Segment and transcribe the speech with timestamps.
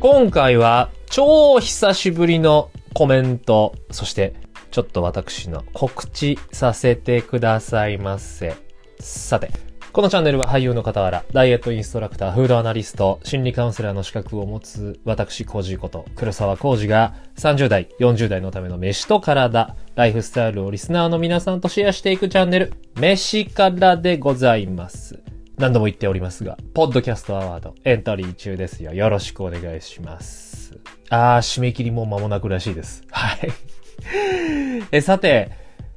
[0.00, 4.32] 今回は超久しぶりのコメント、そして
[4.70, 8.56] ちょっと私の告知させてくださいませ。
[8.98, 9.50] さて、
[9.92, 25.29] このチャンネルは俳優の傍ら、ダイエットインストラクター、フードアナリスト、心理カウンセラーの資格を持つ私、コージこと、黒沢コージが30代、40代のための飯と体、ライフスタイルをリスナーの皆さんとシェアしていくチャンネル、飯からでございます。
[25.60, 28.94] 何度も言っておりますが、ポッドキャストアワードエントリー中ですよ。
[28.94, 30.78] よろしくお願いします。
[31.10, 33.02] あー、締め切りも間もなくらしいです。
[33.10, 33.50] はい。
[34.90, 35.50] え、さて、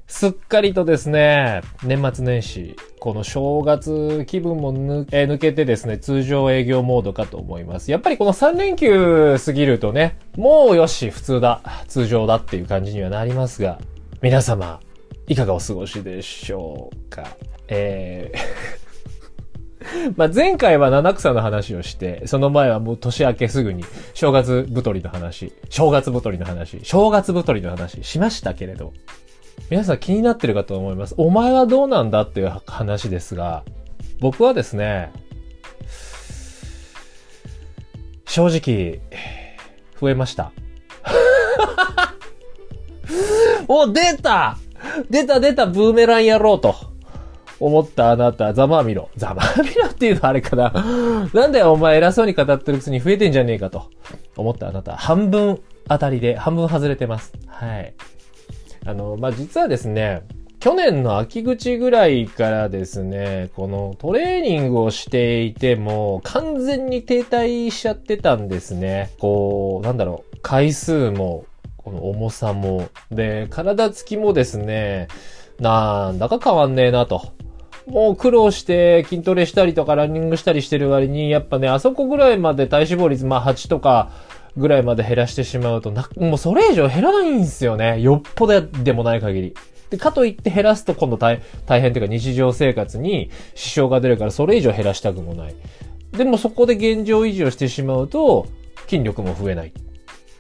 [0.06, 7.90] すっかりとですね、年末年始、この正月気分も抜え抜けてですね、通常営業モードかと思います。
[7.90, 13.80] やっぱりこの3連休過ぎるとね、もうよし、普通だ、通常だっていう感じにはなりますが、
[14.22, 14.82] 皆様、
[15.28, 17.38] いかがお過ごしでしょうか？
[17.70, 18.83] えー
[20.16, 23.84] まあ前回は七草の話をして、その前はもう年明けすぐに
[24.14, 28.94] 正月太りの話、正月太りの話、正月太りの話しましたけれど、
[29.70, 31.16] 皆さん気になってるかと思います。
[31.18, 33.64] お前はどうなんだっていう話ですが、
[34.20, 35.12] 僕はですね、
[38.26, 39.02] 正直、
[40.00, 40.52] 増えました。
[43.68, 44.58] お、出た
[45.10, 46.93] 出た出たブーメランやろうと。
[47.66, 49.10] 思ったあなた、ざまあみろ。
[49.16, 50.74] ざまあみろっていうのはあれかな。
[51.34, 53.84] なんだよお前偉そうに語ってるくせに増えてんじゃねえかと
[54.36, 57.32] 思ったあなた、半分当たりで、半分外れてます。
[57.48, 57.94] はい。
[58.86, 60.24] あの、まあ、実はですね、
[60.60, 69.12] 去年の秋口ぐらいからですね、このトレーニングをしていても完全に停滞しちゃってたんですね。
[69.20, 71.46] こう、なんだろう、回数も、
[71.78, 75.08] この重さも、で、体つきもですね、
[75.60, 77.34] なんだか変わんねえなと。
[77.86, 84.12] もう苦労して筋トレしたりとかランニングしたりしてる割に、やっぱね、あそこぐらいまで体脂肪率、まあ8とか
[84.56, 88.00] ぐらいまで減らしてしまうと、な、もうそれ以上減らないんですよね。
[88.02, 89.56] よっぽどでもない限り。
[89.90, 95.56] で、かといって減らすと今度大大変というか日常生活に支障が出るからそれ以上減らしたくもない。
[96.12, 98.48] でもそこで現状維持をしてしまうと
[98.88, 99.74] 筋力も増えない。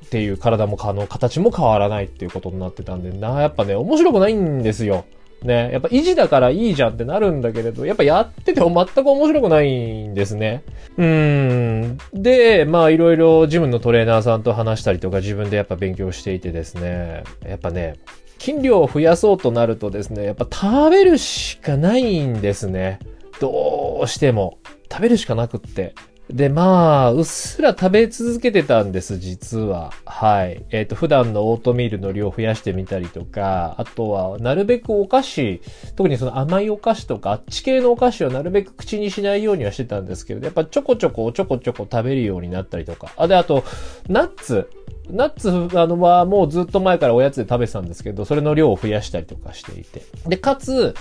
[0.05, 5.05] っていう体も可能、形も変わらないっていうことになってたんでな、やっぱね、面白くないんですよ。
[5.43, 5.71] ね。
[5.71, 10.63] やっぱ維持だからいいじゃんってなるんだけれど、やっぱやってても全く面白くないんですね。
[10.97, 11.97] うん。
[12.13, 17.95] で、まあいろいろジムのトレーナーさんと話したりとか自分でやっぱ勉強していてですね、やっぱね、
[18.39, 22.99] 筋量を増やそうとなるとですね、やっぱ食べるしかないんですね。
[23.39, 24.57] どうしても。
[24.91, 25.95] 食べるしかなくって。
[26.33, 29.93] で、まあ、うっすら食べ続けてたんです、実は。
[30.03, 30.65] はい。
[30.71, 35.61] えっ、ー、と、普段のオートミールの量を増やしてみたりとか、あとは、なるべくお菓子、
[35.95, 43.11] 特にその甘いお菓子とか、あっち系のお菓子をなるべく口にしないようにはしてたんですけど、やっぱちょこちょこちょこちょこ食べるようになったりとか。
[43.15, 43.63] あ、で、あと、
[44.09, 44.67] ナッツ。
[45.09, 50.03] ナッツ、あの、はもうずっと前からおやつで食べてたんですけど、それの量を増やしたりとかしていて。
[50.27, 50.95] で、かつ、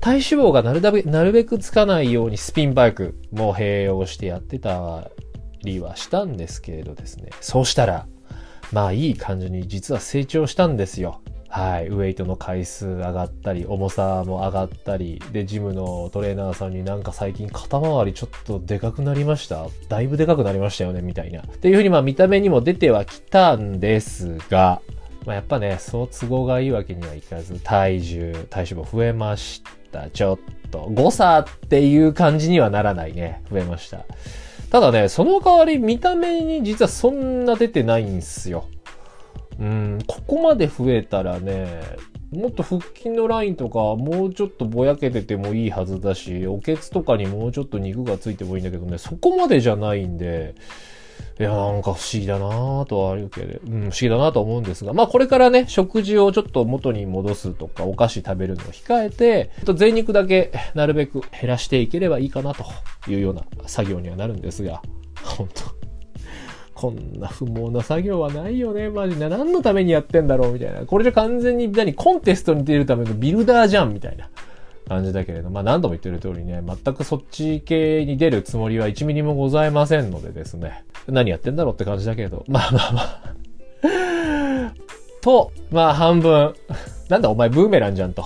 [0.00, 5.10] 体脂肪がなるだべ、なるべくつかないようにスピンバイクも併用してやってた
[5.62, 7.30] りはしたんですけれどですね。
[7.40, 8.06] そうしたら、
[8.72, 11.20] まあいい感じに実は成長したんですよ。
[11.52, 11.88] はい。
[11.88, 19.66] ウェイトの回数上がったり、重さも上がったり、で、ジムのトレーナーさんになんか最近肩周りちょっとでかくなりました？
[19.88, 21.42] だいぶでかくなりましたよねみたいな。
[21.42, 24.80] っていうふうにまあ見た目にも出てはきたんですが、
[25.26, 29.62] まあ、やっぱね、そう都合がいいわけにはいかず、体重、体脂肪増えまし
[29.92, 30.08] た。
[30.08, 30.38] ちょっ
[30.70, 33.42] と、誤差っていう感じにはならないね。
[33.50, 34.06] 増えました。
[34.70, 38.66] ただね、その代わり見た目に実はそんな出てないんすよ。
[39.60, 41.82] うん、ここまで増えたらね、
[42.32, 50.54] もっと腹筋のラインとかもうちょっとぼやけててもいいはずだし、おけつとかにもうちょっと肉がついてもいいんだけどね、そこまでじゃないんで、
[51.38, 62.64] いや、なんか不思議だなぁとはあるけど、うん、不思議だなと思うんですが、まあこれからね、食事をちょっと元に戻すとか、お菓子食べるのを控えて、と贅肉だけなるべく減らしていければいいかなと
[63.08, 64.82] いうような作業にはなるんですが、
[65.24, 65.79] 本当
[66.80, 69.28] こんな不毛な作業はないよね、マジで。
[69.28, 70.86] 何のためにやってんだろうみたいな。
[70.86, 74.30] これじゃ完全に何コンテストに出るためのビルダーじゃんみたいな。
[74.88, 83.34] 感じだけれど、まあ何度も言ってる通りね、全くそっち系に出るつもりは1ミリもございませんのでですね、何やってんだろうって感じだけれど、まあまあまあ。
[85.20, 86.54] と、まあ半分、
[87.08, 88.24] なんだお前ブーメランじゃんと、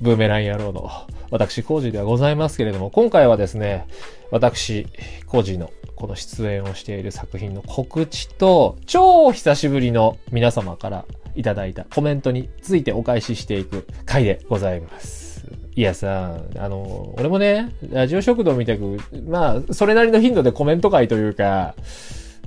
[0.00, 0.90] ブーメラン野郎の、
[1.30, 3.86] 私、コージではございますけれども、今回はですね、
[4.30, 4.86] 私、
[5.26, 15.46] コージのこの出演をしている作品の告知と、超久しぶりの皆様からいただいたコメントについてお返ししていく回でございます。
[15.74, 21.74] いやさ、あの、俺もね、ラジオ食堂みたく、まあ、それなりの頻度でコメント会というか、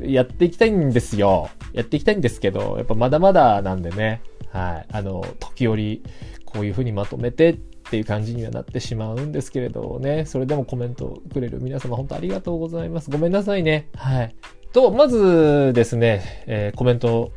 [0.02, 1.50] やっていきたいんですよ。
[1.74, 4.22] やっていきたいんですけど、やっぱまだまだなんでね。
[4.52, 4.86] はい。
[4.92, 6.02] あの、時折、
[6.46, 7.54] こういう風にまとめてっ
[7.90, 10.26] ていう感じにはなってしまうんですけれどね。
[10.26, 13.10] それでもコメントくれる皆様本当ありがとうございます。
[13.10, 13.90] ごめんなさいね。
[13.96, 14.36] はい。
[14.74, 17.32] と、まずですね、えー、コメント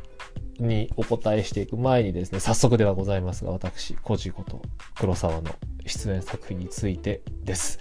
[0.59, 4.61] にお答えしていく前にですね、早速ではございますが、私、コジこと
[4.99, 5.51] 黒沢の
[5.85, 7.79] 出演作品についてです。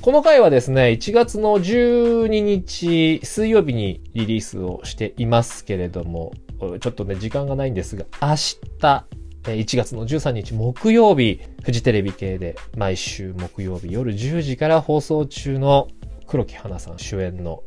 [0.00, 6.32] この回はですね、1月の12日水曜日にリリースをしていますけれども、
[6.80, 8.34] ちょっとね、時間がないんですが、明
[8.80, 9.04] 日、
[9.52, 15.88] 1月の13日木曜日、フジテレビ系で毎週木曜日夜10時から放送中の
[16.26, 17.62] 黒木花さん主演の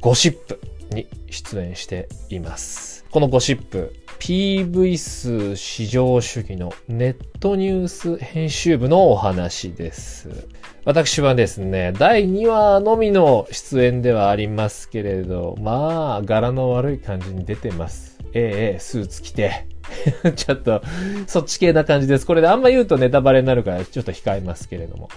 [0.00, 0.60] ゴシップ
[0.90, 3.04] に出演しています。
[3.10, 10.28] このゴシップ、PV 数至上主義のネットニュース編集部のお話です。
[10.84, 18.18] 私はですね、第2話のみの出演ではありますけれど、まあ、柄の悪い感じに出てます。
[18.34, 19.73] ええ、スーツ着て。
[20.34, 20.82] ちょっと、
[21.26, 22.26] そっち系な感じです。
[22.26, 25.08] これであんま言うとネタバレになるからちょっと控えますけれども。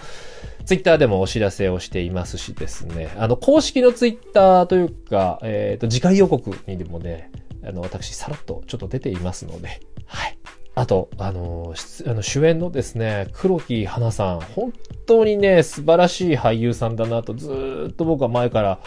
[0.68, 7.30] ツイッターでもお知らせをしていますしですね、あの、公式のツイッターというか、えっ、ー、と、次回予告にでもね、
[7.64, 10.38] あの、私、さらっとちょっと出ていますので、はい。
[10.74, 11.74] あと、あの、
[12.06, 14.74] あの主演のですね、黒木花さん、本
[15.06, 18.78] 当にね、素晴らしい俳優さんだなと、ずっと僕は前から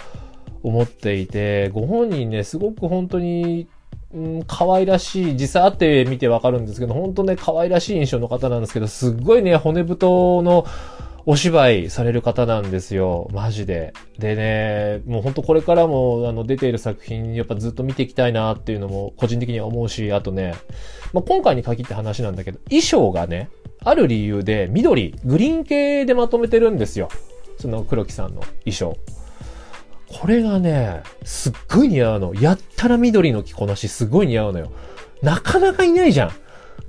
[0.62, 3.68] 思っていて、ご本人ね、すごく本当に
[4.14, 10.66] うん、可愛らしい、実際会ってみてわかるんですけど、本当ね、可愛らしい印象の方なんですけど、すっごいね、骨太の
[11.26, 13.30] お芝居される方なんですよ。
[13.32, 13.94] マジで。
[14.18, 20.56] でね、もう本当これからもあの出ている作品やっぱずっと見ていきたいなっていうのも個人的には思うし、あとね、
[21.14, 23.50] まあ、今回に限って話なんだけど、衣装がね、
[23.84, 27.10] ある理由で緑、グリーン系でまとめてるんですよ。
[27.60, 28.98] その黒木さんの衣装。
[30.20, 32.34] これがね、すっごい似合うの。
[32.36, 34.72] やったら緑の着こなしすごい似合うのよ。
[35.22, 36.32] なかなかいないじゃん。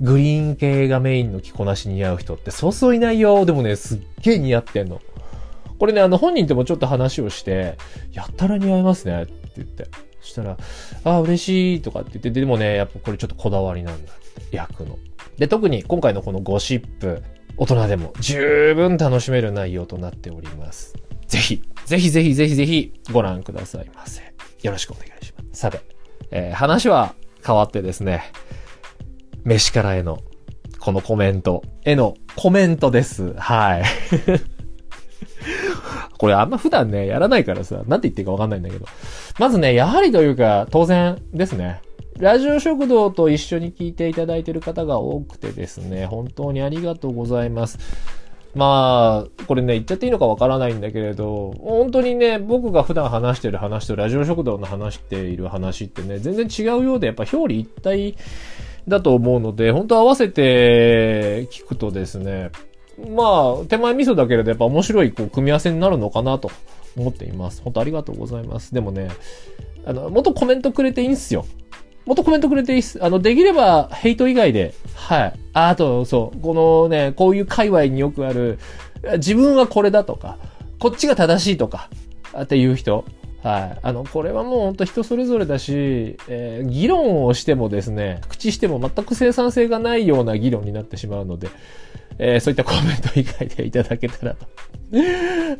[0.01, 3.45] グリーン系がメインの着こなし似合う人ってそうそういないよ。
[3.45, 5.01] でもね、すっげえ似合ってんの。
[5.79, 7.77] これね、あの本人ともちょっと話をして、
[8.11, 9.87] やったら似合いますねって言って。
[10.21, 10.57] そしたら、
[11.03, 14.15] ああ、嬉しいとかって言って、でもね、やっぱこれちょっとこだわりなんだっ
[14.49, 14.97] て、役の。
[15.37, 17.21] で、特に今回のこのゴシップ、
[17.57, 20.95] 大人でも十分楽しめる内容となっております。
[21.33, 24.21] ぜひ、ぜひぜひぜひぜひご覧くださいませ。
[24.61, 25.61] よろしくお願いします。
[25.61, 25.81] さて、
[26.29, 28.31] えー、話は変わってですね、
[29.43, 30.19] 飯からへの、
[30.77, 33.33] このコメント、へのコメントです。
[33.33, 33.83] はい。
[36.19, 38.85] これあんま普段ね、やらないからさ、なんて言っていいかわかんないんだけど。
[39.39, 41.81] まずね、やはりというか、当然ですね。
[42.19, 47.79] ラジオ食堂と一緒に聞いていただいている方が多くてですね、本当にありがとうございます。
[48.55, 58.15] まあ、これね、言っちゃっていいのかわからないんだけれど、本当にね、僕が普段話してる話とラジオ食堂の話している話ってね、全然違うようで、やっぱ表裏一体
[58.87, 62.51] だと思うので、本当合わせて聞くとですね、
[63.09, 66.51] まあ、手前味噌だけれど、やっぱ面白いこう組み合わせになるのかなと
[66.95, 67.61] 思っています。
[67.63, 68.73] 本当ありがとうございます。
[68.73, 69.09] でもね、
[69.85, 71.45] あの、もっとコメントくれていいんすよ。
[72.05, 73.03] もっとコメントくれていいっす？
[73.03, 75.33] あの、できれば、ヘイト以外で、はい。
[75.53, 78.59] あと、そう、このね、こういう界隈によくある、
[79.13, 80.37] 自分はこれだとか、
[80.79, 81.89] こっちが正しいとか、
[82.37, 83.05] っていう人。
[83.43, 83.79] はい。
[83.81, 91.49] あの、これはもう本当人それぞれだし、えー、議論をしてもですね、口しても全く生産性がないような議論になってしまうので、
[92.19, 94.45] えー、そういったコメント以外でいただけたらと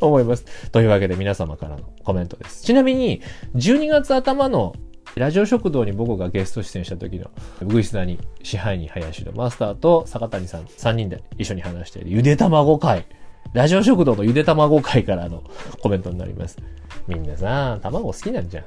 [0.06, 0.44] 思います。
[0.70, 2.62] というわけで皆様からのコメントです。
[2.62, 3.20] ちなみに、
[3.54, 4.74] 12月頭の
[5.16, 7.30] ラジオ食堂に僕がゲスト出演した時の、
[7.62, 13.06] ウグイスダに支配人林のマスターと坂谷さん3人で一緒に話しているゆで卵会。
[13.52, 15.44] ラジオ食堂のゆで卵会からの
[15.80, 16.58] コメントになります。
[17.06, 18.64] みんなさ、卵好きなんじゃん。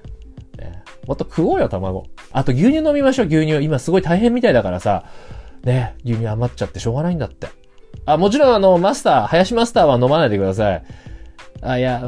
[1.05, 2.05] もっと食おうよ、卵。
[2.31, 3.63] あと牛乳飲みましょう、牛乳。
[3.63, 5.05] 今すごい大変みたいだからさ、
[5.63, 7.47] ね、牛乳余っちゃってしょうがないんだって。
[8.05, 10.83] あ、もちろんあの、マスター、林マスターは飲まないでください。
[11.61, 12.03] あ、いや、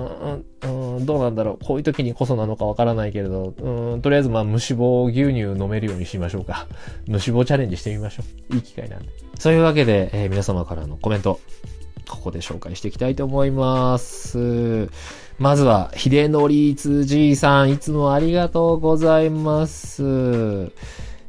[0.63, 1.65] うん、うん、どうなんだろう。
[1.65, 6.67] こういう時にこそなのかわからないけれど、うん、とりあえずまあ無脂肪牛乳飲めるようにしましょうか。
[7.07, 8.55] 無脂肪チャレンジしてみましょう。
[8.55, 9.09] いい機会なんで。
[9.39, 11.39] そういうわけで、えー、皆様からのコメント、
[12.07, 14.89] ここで紹介していきたいと思います。
[15.37, 20.03] まずは、秀則つじいさん、いつもありがとうございます。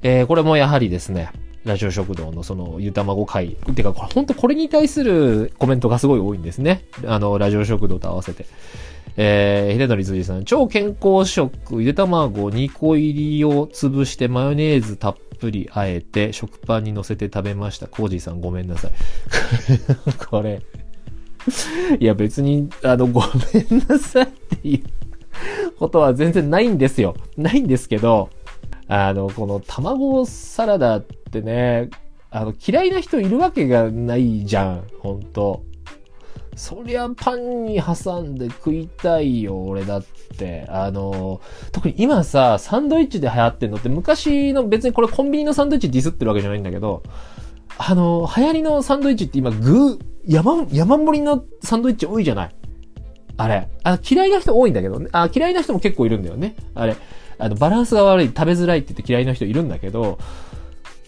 [0.02, 1.30] えー、これもやはりですね、
[1.64, 3.56] ラジオ食堂のそのゆたまご会。
[3.74, 6.84] てか、これ本当これに対するコメントがすごい多いんですね。
[7.06, 8.46] あの、ラジオ食堂と合わせて。
[9.16, 17.86] えー、秀則辻さん、超健康食、ゆで卵2個入りを潰してマヨネーズたっぷりあえて食パンに乗せて食べました。
[17.88, 18.92] コージーさんごめんなさい。
[20.30, 20.62] これ。
[21.98, 24.80] いや別に、あの、ごめんなさいって言う。
[25.78, 27.14] ことは全然ないんですよ。
[27.36, 28.30] ないんですけど、
[28.86, 31.90] あの、この卵サラダっってね、
[32.30, 35.62] あの、嫌いな人いるわけがないじゃん、ほんと。
[36.56, 40.04] そりゃパンに挟んで食いたいよ、俺だっ
[40.36, 40.66] て。
[40.68, 47.02] あの、特に今さ、サンドイッチで流行ってんのって昔の別にこれコンビニのサンドイッチディスってるわけじゃないんだけど、
[47.78, 52.50] あの、流行りのサンドイッチって今具、山、山盛りのサンドイッチ多いじゃない？
[53.38, 53.68] あれ。
[53.84, 55.08] あ、嫌いな人多いんだけどね。
[55.12, 56.56] あ、嫌いな人も結構いるんだよね。
[56.74, 56.96] あれ。
[57.38, 60.18] あの、バランスが悪い、食べづらいって言って嫌いな人いるんだけど、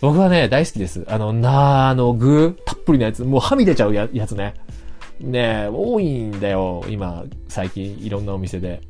[0.02, 1.04] 僕はね、大好きです。
[1.06, 4.54] あの、なあの、具、たっぷりなやつ、もうはみ出ちゃうやつね。
[5.20, 8.80] ね多いんだよ、今、最近、いろんなお店で。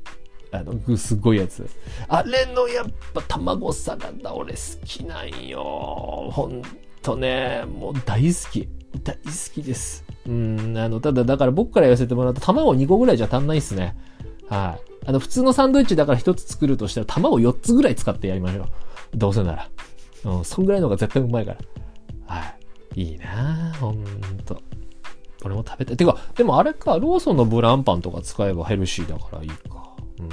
[0.52, 1.69] あの、具すごいやつ。
[2.09, 6.31] あれのやっぱ卵サラダ俺好きなんよ。
[6.33, 6.62] ほん
[7.02, 8.66] とね、もう大好き。
[9.04, 10.04] 大好きです。
[10.26, 13.97] うん、あの、ただだから僕から言わせてもらうと卵2個ぐらいじゃ足んないっすね。
[14.49, 15.07] はい。
[15.09, 18.66] あの、普通のサンドイッチだから1つ作るとしたら卵4つぐらい使ってやりましょう。
[19.14, 19.69] どうせなら。
[20.25, 21.59] うん、そんぐらいの方が絶対うまいから。
[22.26, 22.55] は
[22.97, 23.02] い。
[23.02, 24.05] いいなぁ、ほん
[24.45, 24.61] と。
[25.45, 25.97] 俺も食べたい。
[25.97, 29.93] てか、でもあれか、ローソンのブランパンとか使えばヘルシーだからいいか。
[30.19, 30.29] うん。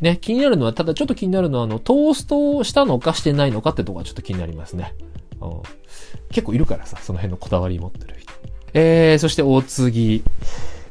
[0.00, 4.94] ね、気になるのは、ただちょっと気になるのは、あの、トーストをしたのかしてないのかってとこがちょっと気になりますね。
[5.40, 5.50] うん。
[6.30, 8.32] 結構いるからさ、その辺のこだわり持ってる人。
[8.74, 10.22] えー、そしてお次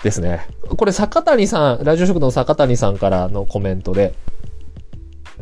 [0.03, 0.47] ですね。
[0.67, 4.13] これ、坂谷さん、ラジオ食堂の坂谷さんからのコメントで、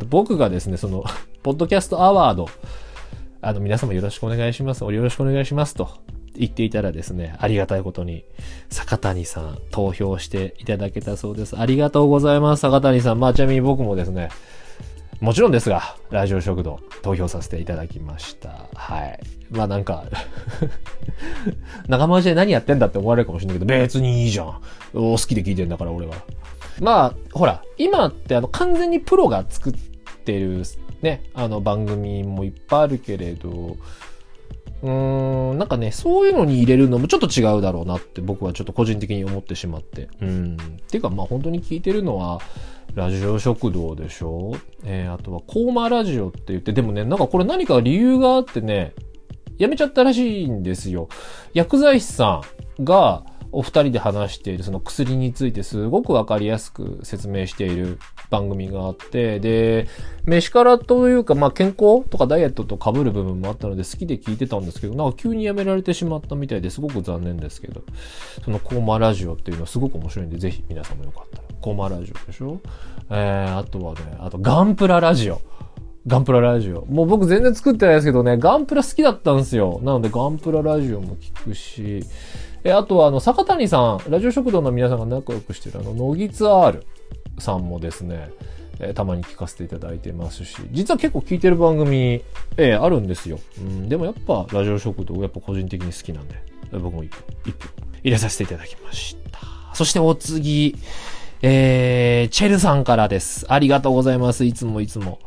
[0.09, 1.03] 僕がですね、その、
[1.43, 2.49] ポッドキャストアワード、
[3.41, 4.83] あの、皆様よろしくお願いします。
[4.83, 5.89] よろしくお願いしますと
[6.35, 8.25] 言っていたらですね、ありがたいことに、
[8.69, 11.57] 坂谷さん投票していただけたそうです。
[11.57, 13.19] ありがとうございます、坂谷さん。
[13.19, 14.29] まあ、ちなみに僕もですね、
[15.21, 18.67] もちろんですが、ラジオ食堂投票させていただきました。
[18.75, 19.19] はい。
[19.49, 20.05] まあなんか
[21.87, 24.47] 仲間内で何やってんだって思われるかもしれないけど、別にいいじゃん。
[24.93, 26.15] お好きで聞いてんだから俺は。
[26.81, 29.73] まあ、ほら、今ってあの完全にプロが作っ
[30.25, 30.63] てる
[31.01, 33.77] ね、あの番組もいっぱいあるけれど、
[34.81, 40.09] うーん、なんかね、そういうのに入れるのもちょっと違うだろうなって僕はちょっと個人的に思ってしまって。
[40.21, 40.57] うん。
[40.57, 40.57] っ
[40.89, 42.39] ていうかまあ本当に聞いてるのは、
[42.93, 44.53] ラジオ食堂でしょ？
[44.85, 48.93] えー、あとはコーマラジオって言って、でもね、なんかこれ何か理由があってね、
[49.57, 51.09] やめちゃったらしいんですよ。
[51.53, 52.41] 薬剤師さ
[52.79, 53.23] んが
[53.57, 59.87] お二人で話しているその薬についてすごくわかりやすく説明している番組があって、で、
[60.25, 67.81] 飯からというか、まあ健康とかダイエットと被る部分もあったので好きで聞いてたんですけど、なんか急にやめられてしまったみたいですごく残念ですけど、
[68.43, 71.43] そのコーマラジオっていうのはすごく面白いんで、ぜひ皆さんもよかったら。
[71.61, 72.59] コーマラジオでしょ？
[73.09, 75.39] えー、あとはね、あとガンプララジオ。
[76.07, 76.85] ガンプララジオ。
[76.85, 79.79] もう僕全然作ってないですけどね、ガンプラ好きだったんですよ。
[79.81, 82.03] なのでガンプララジオも聞くし、
[82.65, 86.85] え、あとはあの、坂谷さん、ラジオ食堂の皆さんが仲良くしてるあの、ノギツアール
[87.37, 88.31] さんもですね、
[88.79, 92.23] えー、たまに聞かせていただいてますし、実は結構聞いてる番組、
[92.57, 93.39] えー、あるんですよ。
[93.59, 96.39] うん、でもやっぱラジオ食堂やっぱ個人的に好きなんで、
[96.71, 97.69] 僕も一票、一票
[98.03, 99.39] 入れさせていただきました。
[99.75, 100.75] そしてお次、
[101.43, 103.45] えー、チェルさんからです。
[103.47, 104.43] ありがとうございます。
[104.43, 105.19] いつもいつも。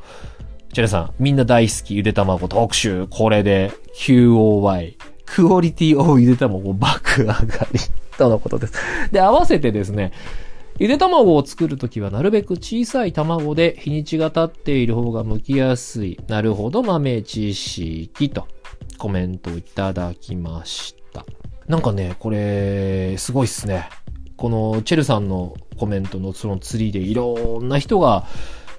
[0.72, 3.06] チェルさん、みんな大好きゆで卵特集。
[3.08, 4.96] これで QOY。
[5.34, 7.36] クオリティオブゆで卵爆上が
[7.72, 7.80] り。
[8.16, 8.72] とのことです。
[9.12, 10.12] で、合わせてですね、
[10.78, 16.20] ゆで卵を作るときはなるべく小さい卵で日にちが経っている方が剥きやすい。
[16.28, 18.46] なるほど豆知識と
[18.96, 21.24] コメントいただきました。
[21.66, 23.88] なんかね、これ、すごいっすね。
[24.36, 28.24] このチェルさんのコメントのそのツリーでいろんな人が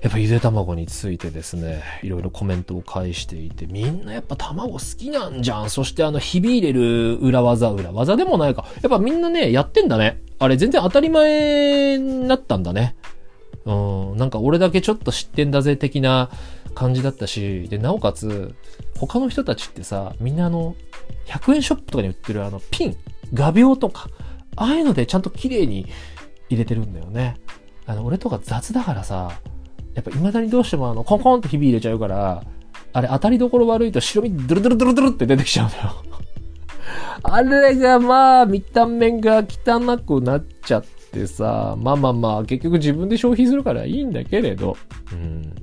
[0.02, 5.70] やっぱゆで卵についてですね、いろいろコメントを返していて、みんなやっぱ卵好きなんじゃん。
[5.70, 8.66] そしてあの、ひび入れる裏技、裏技でもないか。
[8.82, 10.22] やっぱみんなね、やってんだね。
[10.40, 12.96] あれ全然当たり前になったんだね。
[13.66, 16.30] うん、なんか俺だけちょっと知ってんだぜ的な
[16.76, 18.56] 感じだったし、で、なおかつ、
[18.98, 20.78] 他の人たちってさ、みんなあの、
[21.26, 22.98] 100円ショップとかに売ってるあの、ピン、
[23.34, 24.10] 画鋲とか、
[24.56, 25.88] ああいうのでちゃんと綺麗に
[26.50, 27.36] 入れてるんだよね。
[27.86, 29.32] あの、俺とか雑だからさ、
[30.00, 32.44] やっぱ未だにどうしてもあの、コンコンってひび入れちゃうから、
[32.94, 35.94] あれ当たりどころ悪いと白身ドゥルドゥルドゥルドゥルって出てきちゃうんだよ。
[37.22, 44.78] あれがまあ、見た目が汚くなっちゃってさ、まあまあまあ、結局自分で消費するからいいんだけれど、
[45.12, 45.54] うん。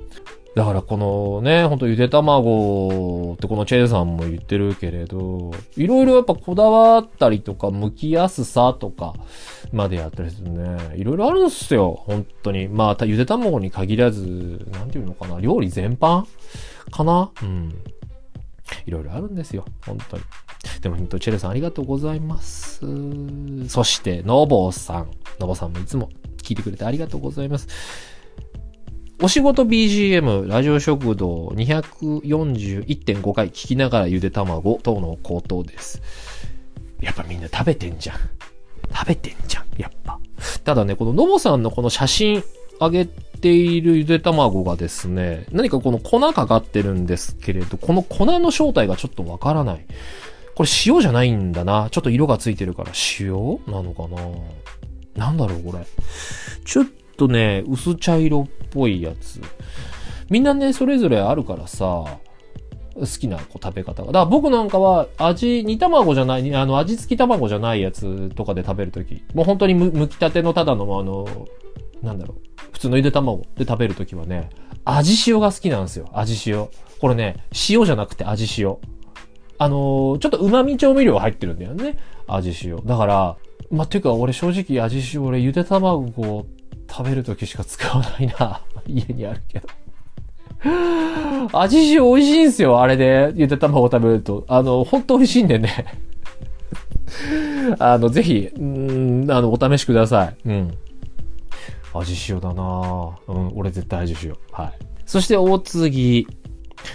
[0.57, 9.13] だからこのね、ほんとゆで卵ってこのチェーさんも言ってるけれど、いろいろやっぱこだわったりとか、剥きやすさとか
[9.71, 10.97] までやったりするね。
[10.97, 12.69] いろいろあるんすよ、本当に。
[12.69, 16.25] まあ、ゆで卵に限らず、なんていうのかな、料理全般
[16.91, 17.31] かな？
[17.43, 17.75] うん。
[18.87, 20.23] いろいろあるんですよ、本当に。
[20.81, 22.81] でも、ほんと、チェルさんありがとうございます。
[23.69, 25.11] そして、のぼうさん。
[25.39, 26.09] のぼさんもいつも
[26.39, 27.69] 聞いてくれてありがとうございます。
[29.23, 36.03] お仕事 BGM、ラジオ食堂241.5回聞きながらゆで卵等の口頭です。
[37.01, 38.19] やっぱみんな食べてんじゃん。
[38.95, 40.19] 食べてんじゃん、やっぱ。
[40.65, 42.45] ただね、こののぼさんのこの写真
[42.79, 49.87] 上げているゆで卵がですね、何かこの粉かかってるんですけれど、この粉の正体がちょっとわからない。
[50.55, 51.89] これ塩じゃないんだな。
[51.91, 53.33] ちょっと色がついてるから塩？
[53.67, 54.21] なのかな？
[55.27, 55.87] なんだろう、これ。
[56.67, 59.41] ちょっととね、薄茶色っぽいやつ。
[60.31, 62.19] みんなね、それぞれあるからさ、
[62.99, 64.07] 好きなこう食べ方が。
[64.07, 71.27] だから僕なんかは味、煮卵じゃない、あの味付き卵じゃないやつとかで食べるとき、もう本当にむむきたてのただのあの、
[72.03, 74.51] なんだろう、普通のゆで卵で食べるときはね、
[74.85, 76.09] 味塩が好きなんですよ。
[76.13, 76.69] 味塩。
[77.01, 77.37] これね、
[77.69, 78.77] 塩じゃなくて味塩。
[79.59, 81.97] あのーちょっと旨味調味料入ってるんだよね。
[82.27, 82.77] 味塩。
[82.85, 83.37] だから、
[83.71, 86.47] まあ、ていうか俺正直味塩、俺ゆで卵
[86.89, 88.63] 食べるときしか使わないな。
[88.87, 89.69] 家にあるけど。
[91.53, 93.33] 味塩美味しいんすよ、あれで。
[93.35, 94.45] ゆで卵食べると。
[94.49, 95.87] あの、ほんと美味しいんでね。
[97.79, 100.37] あの、ぜひ、うーん、あの、お試しください。
[100.49, 100.79] うん。
[101.95, 104.37] 味塩だなぁうん、俺絶対味塩。
[104.53, 104.73] はい。
[105.05, 106.27] そして、大次。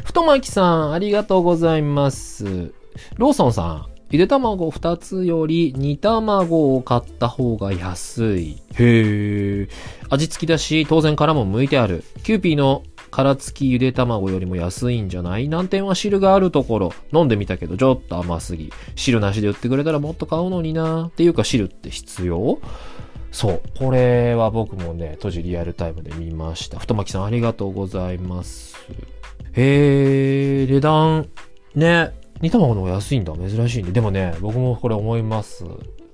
[0.05, 2.74] 太巻さん、ありがとうございます。
[3.17, 8.62] ローソンさん、ゆで卵2つより煮卵を買った方が安い。
[8.74, 9.70] へー。
[10.10, 12.03] 味付きだし、当然殻も剥いてある。
[12.24, 15.48] キューピーの殻付きゆで卵よりも安いんじゃない？
[15.48, 16.94] 難点は汁があるところ。
[17.13, 18.74] 飲んでみたけど、ちょっと甘すぎ。
[18.96, 22.60] 汁なしで売ってくれたらもっと買うのになっていうか汁って必要？
[23.32, 23.62] そう。
[23.80, 26.80] これは僕もね、当時リアルタイムで見ました。
[26.80, 28.75] 太巻さんありがとうございます。
[29.53, 31.30] へー、値段、
[31.75, 33.33] ね、煮卵の方が安いんだ。
[33.33, 33.91] 珍しいね。
[33.91, 35.65] でもね、僕もこれ思います。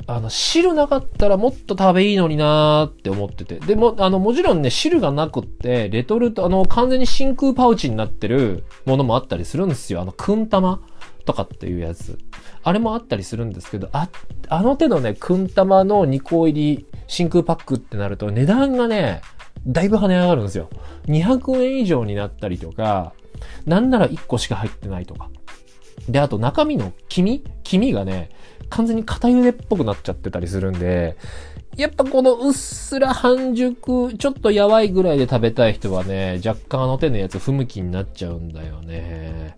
[0.09, 3.59] あの、汁なかったらもっと食べいいのになーって思ってて。
[3.59, 10.01] でも、あの、もちろんね、汁がなくって、レトルト、あの、完全に真空パウチになってるものもあったりするんですよ。
[10.01, 10.81] あの、くん玉
[11.25, 12.17] とかっていうやつ。
[12.63, 14.09] あれもあったりするんですけど、あ、
[14.49, 19.21] あの手のね、くん玉の2個入り真空パックってなると値段がね、
[19.65, 20.69] だいぶ跳ね上がるんですよ。
[21.07, 23.13] 200円以上になったりとか、
[23.65, 25.29] なんなら1個しか入ってないとか。
[26.07, 27.43] で、あと中身の黄身？
[27.63, 28.29] 黄身がね、
[28.69, 31.17] 完全に片茹でっぽくなっちゃってたりするんで、
[31.75, 39.57] やっぱこのうっすら半熟、ちょっとやわいぐらいで食べたい人はね、若干あの手のやつ不向きになっちゃうんだよね。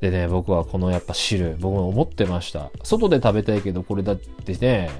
[0.00, 2.70] でね、僕はこのやっぱ汁、僕も思ってました。
[2.82, 4.90] 外で食べたいけど、これだってね、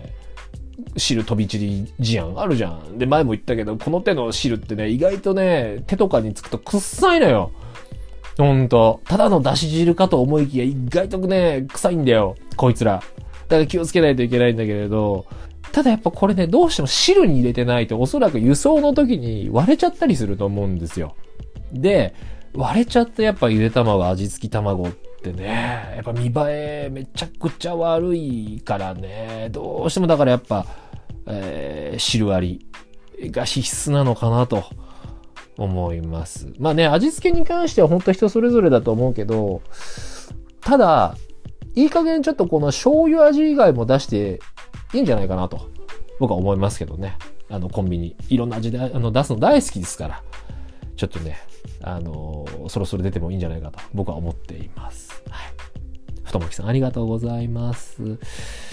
[0.97, 2.99] 汁飛び散り事案あるじゃん。
[2.99, 7.53] で、前も言ったけど、この手の汁ってね、意外とね、手とかにつくとくっさいのよ。
[8.39, 9.01] ほんと。
[9.05, 12.35] ただの出し汁かと思いきや、意外とね、臭いんだよ。
[12.57, 13.03] こいつら。
[13.49, 15.27] だから気をつけないといけないんだけれど、
[15.73, 21.15] ただやっぱこれね、どうしても汁に入れてないと、おそらく輸送の時に割れちゃったりすると思うんですよ。
[21.73, 22.15] で、
[22.55, 24.93] 割れちゃってやっぱゆで卵、味付き卵っ
[25.23, 30.67] てね、やっぱ見栄えめちゃくちゃ悪いからね、どうしてもだからやっぱ、
[31.27, 32.65] えー、汁割
[33.21, 34.65] りが必須なのかなと
[35.57, 36.53] 思います。
[36.59, 39.63] まあね、味付けに関しては本当人それぞれだと思うけど、
[40.61, 41.17] ただ、
[41.75, 44.41] いい加減ちょっとこの醤油味以外も出して
[44.93, 45.69] いいんじゃないかなと、
[46.21, 47.17] 僕は思いますけどね。
[47.51, 48.17] あの、コンビニ。
[48.29, 50.23] いろんな味であの出すの大好きですから。
[50.97, 51.39] ちょっとね、
[51.83, 55.23] あのそろそろ出てもいいんじゃないかと、僕は思っています。
[55.29, 55.55] はい。
[56.25, 58.19] 太巻さん、ありがとうございます。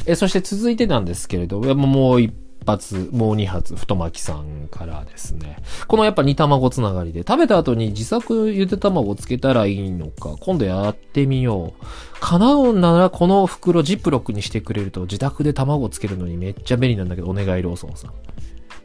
[0.06, 2.34] え、そして続いてなんですけれど、ももう一
[2.65, 5.58] 発、もう二発、太巻さんからですね。
[5.88, 11.86] このやっぱ煮卵つながりで、食べた後に自作ゆで卵つけたらいいのか、今度やってみよう。
[12.19, 18.12] 叶うんならこの袋ジップロックにしてくれると自宅で卵つけるのにめっちゃ便利なんだけど、お願いローソンさん。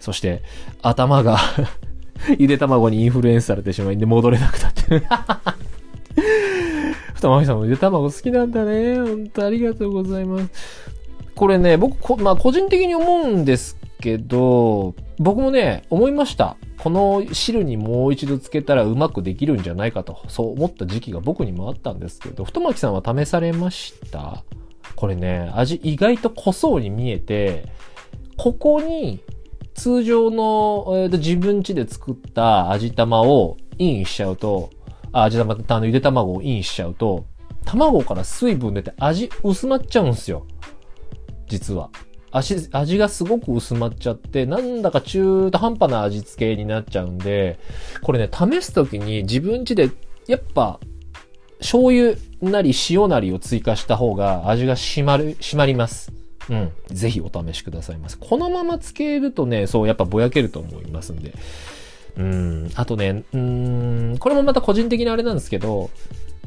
[0.01, 0.43] そして、
[0.83, 1.39] 頭が
[2.39, 5.03] ゆで卵にインフルエンスされてしまいんで戻れなくなって。
[7.15, 8.99] 太巻さんもゆで卵好きなんだね。
[8.99, 10.86] 本当ありがとうございます。
[11.37, 16.57] これね、僕こ、まあ個人的に思うんですけど、僕もね、思いました。
[16.79, 24.45] この汁にもう一度つけたらうまくできるんじゃないかと、そう思った時期が僕にもあったんですけど、太巻さんは試されました？
[24.95, 27.67] これね、味意外と濃そうに見えて、
[28.39, 29.21] ここに
[29.75, 34.71] 通常の、えーと自分家で作った味玉をインしちゃうと、
[35.13, 37.27] あ味玉、あのゆで卵をインしちゃうと、
[37.67, 40.47] 卵から水分出て味薄まっちゃうんですよ。
[41.49, 41.91] 実は。
[42.33, 47.59] 味、味がすごく薄まっちゃって、なんだか中途半端な味付けになっちゃうんで、
[48.03, 49.91] これね、試すときに自分家で、
[50.27, 50.81] やっぱ、
[51.59, 56.13] 醤油なり塩なりを追加した方が味が締まる、締まります。
[56.49, 56.73] うん。
[56.89, 58.17] ぜひお試しくださいませ。
[58.19, 61.33] このままつけるとね、そう、やっぱぼやけると思いますんで。
[62.17, 62.71] うん。
[62.75, 65.91] あとね、うん、これもまた個人的なあれなんですけど、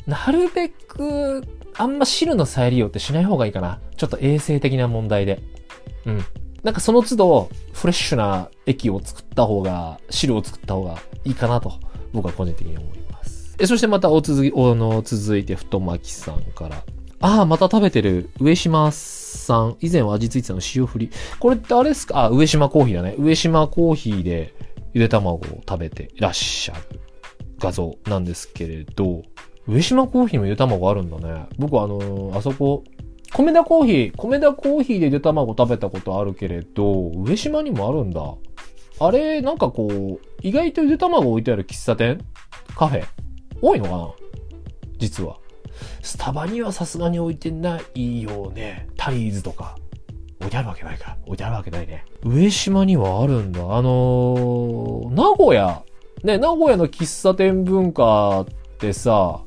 [0.09, 1.43] なるべく、
[1.75, 3.79] あんま汁の再利用ってしない方がいいかな。
[3.95, 5.41] ちょっと衛生的な問題で。
[6.05, 6.25] うん。
[6.63, 11.73] なんかその都度、フレッシュな液を作った方が、汁を作った方がいいかなと、
[12.11, 13.55] 僕は個人的に思います。
[13.59, 16.83] え、そしてまたお続き、おの、続いて、太巻さんから。
[17.21, 19.77] ああ、また食べてる、上島さん。
[19.81, 21.09] 以前は味付いてたの塩振り。
[21.39, 22.25] これってあれですか？
[22.25, 23.15] あ、上島コーヒーだね。
[23.17, 24.53] 上島コーヒーで
[24.93, 26.81] ゆで卵を食べていらっしゃる
[27.59, 29.23] 画像なんですけれど、
[29.69, 31.47] 上島コーヒーのゆで卵あるんだね。
[31.59, 32.83] 僕あのあそこ、
[33.33, 38.21] 米田コーヒー、米田コーヒーでゆで卵食べたことあるけれど、上島にもあるんだ。
[38.99, 42.19] あれ、なんかこう、意外とゆで卵置いてある喫茶店？
[42.75, 43.05] カフェ？
[43.61, 44.11] 多いのかな？
[44.97, 45.37] 実は。
[46.01, 48.89] スタバにはさすがに置いてないよね。
[48.97, 49.77] タリーズとか。
[50.39, 51.15] 置いてあるわけないか。
[51.25, 52.05] 置いてあるわけないね。
[52.23, 53.61] 上島にはあるんだ。
[53.61, 55.83] あのー、名古屋。
[56.23, 58.45] ね、名古屋の喫茶店文化っ
[58.79, 59.41] てさ、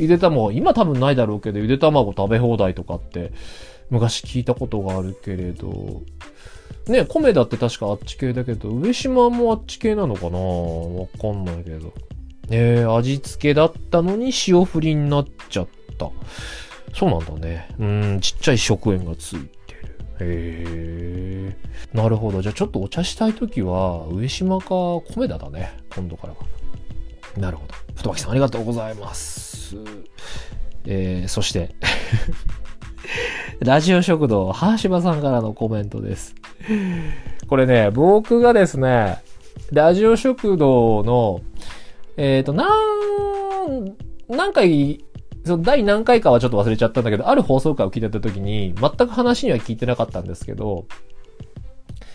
[0.00, 3.32] ゆで卵、今多分ないだろうけど、ゆで卵食べ放題とかって、
[3.90, 6.02] 昔聞いたことがあるけれど、
[6.86, 10.38] ね、米だって確かあっち系だけど、上島もあっち系なのかな？
[10.38, 11.92] わかんないけど。
[12.48, 16.10] えー、味付けだったのに塩振りになっちゃった。
[16.94, 17.68] そうなんだね。
[17.78, 19.96] うん、ちっちゃい食塩がついてる。
[20.20, 21.56] へえ。
[21.92, 22.42] なるほど。
[22.42, 24.66] じゃあちょっとお茶したいときは、上島か
[25.14, 25.78] 米田だね。
[25.94, 26.38] 今度からは。
[27.36, 27.74] なるほど。
[27.94, 29.49] 太巻さんありがとうございます。
[30.86, 31.74] えー、そして、
[33.60, 36.34] ラジオ食堂、ハーシバさんからのコメントです。
[37.48, 39.22] これね、僕がですね、
[39.72, 41.42] ラジオ食堂の、
[42.16, 43.96] えっ、と、なん、
[44.28, 45.04] 何回、
[45.44, 50.86] その第何回かはちょっと忘れちゃったんだけど、ある放送回を聞いてた時に、全く話には聞いてなかったんですけど、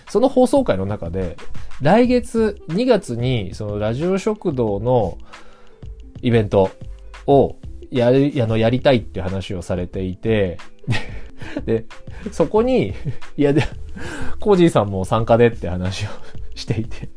[0.10, 1.38] その放送回の中で、
[1.82, 5.18] 来月2月に、そのラジオ食堂の
[6.22, 6.72] イベント
[7.28, 7.58] を
[7.92, 10.58] やる、あの、やりたいって話をされていて、
[11.66, 11.86] で、
[12.32, 12.94] そこに、
[13.38, 13.64] いや、で、
[14.40, 16.10] コージーさんも参加でって話を
[16.56, 17.10] していて、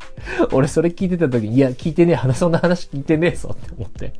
[0.51, 4.13] 俺それ聞いてた時に、いや、聞いてねえ、話、そんな話聞いてねえぞって思って。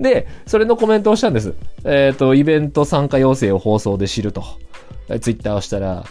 [0.00, 1.54] で、それのコメントをしたんです。
[1.84, 4.44] えっ、と、イベント参加要請を放送で知ると。
[5.20, 6.04] ツイッターをしたら、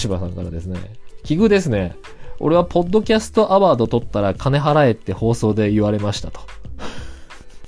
[0.00, 0.78] 橋場さんからですね、
[1.24, 1.96] 奇遇ですね。
[2.40, 6.40] 俺はポッドキャストアワード取ったら金払えって放送で言われましたと。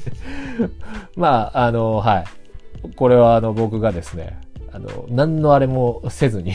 [1.17, 2.25] まあ、あの、はい。
[2.97, 4.39] これはあの、僕がですね、
[4.73, 6.55] あの、何のあれもせずに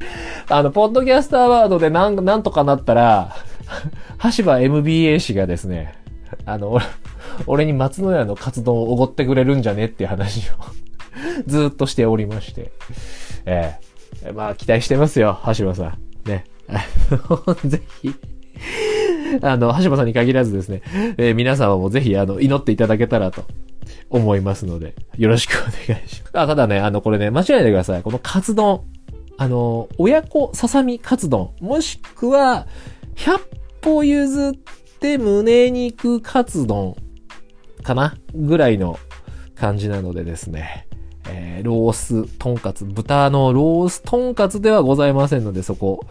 [0.48, 3.36] あの、ポッドキャストアワードでなん、なんとかなったら、
[4.36, 5.94] 橋場 MBA 氏がですね、
[6.44, 6.78] あの、
[7.46, 10.54] 俺に松野屋の活動をおごってくれるんじゃねっていう話を
[11.46, 12.72] ずっとしておりまして。
[13.44, 13.78] え
[14.24, 15.98] えまあ、期待してますよ、橋場さん。
[16.28, 16.44] ね。
[17.66, 18.14] ぜひ。
[19.42, 20.82] あの、橋場さんに限らずですね、
[21.18, 23.44] えー皆様もぜひ、あの、祈っていただけたらと
[24.10, 26.30] 思いますので、よろしくお願いします。
[26.32, 28.02] あ、ただね、あの、これね、間違えないでください。
[28.02, 28.82] このカツ丼。
[29.38, 31.50] あの、親子ささみカツ丼。
[31.60, 32.66] もしくは、
[33.16, 33.40] 100
[33.82, 36.96] 歩譲って胸肉カツ丼
[37.82, 38.16] かな？
[38.34, 38.98] ぐらいの
[39.54, 40.86] 感じなのでですね。
[41.28, 46.06] えーローストンカツ、豚のローストンカツではございませんので、そこ、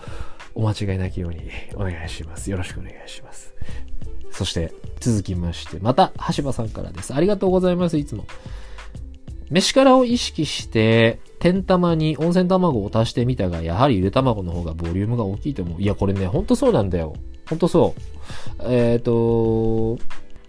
[0.55, 2.49] お間違いなきようにお願いします。
[2.49, 3.53] よろしくお願いします。
[4.31, 7.13] そして、続きまして、また、橋場さんからです。
[7.13, 8.25] ありがとうございます、いつも。
[9.49, 15.81] 飯辛を意識して、天玉に温泉卵を足してみたが、やはりゆで卵の方がボリュームが大きいと思う。
[15.81, 17.13] いや、これね、ほんとそうなんだよ。
[17.47, 18.63] ほんとそう。
[18.63, 19.97] えっ、と、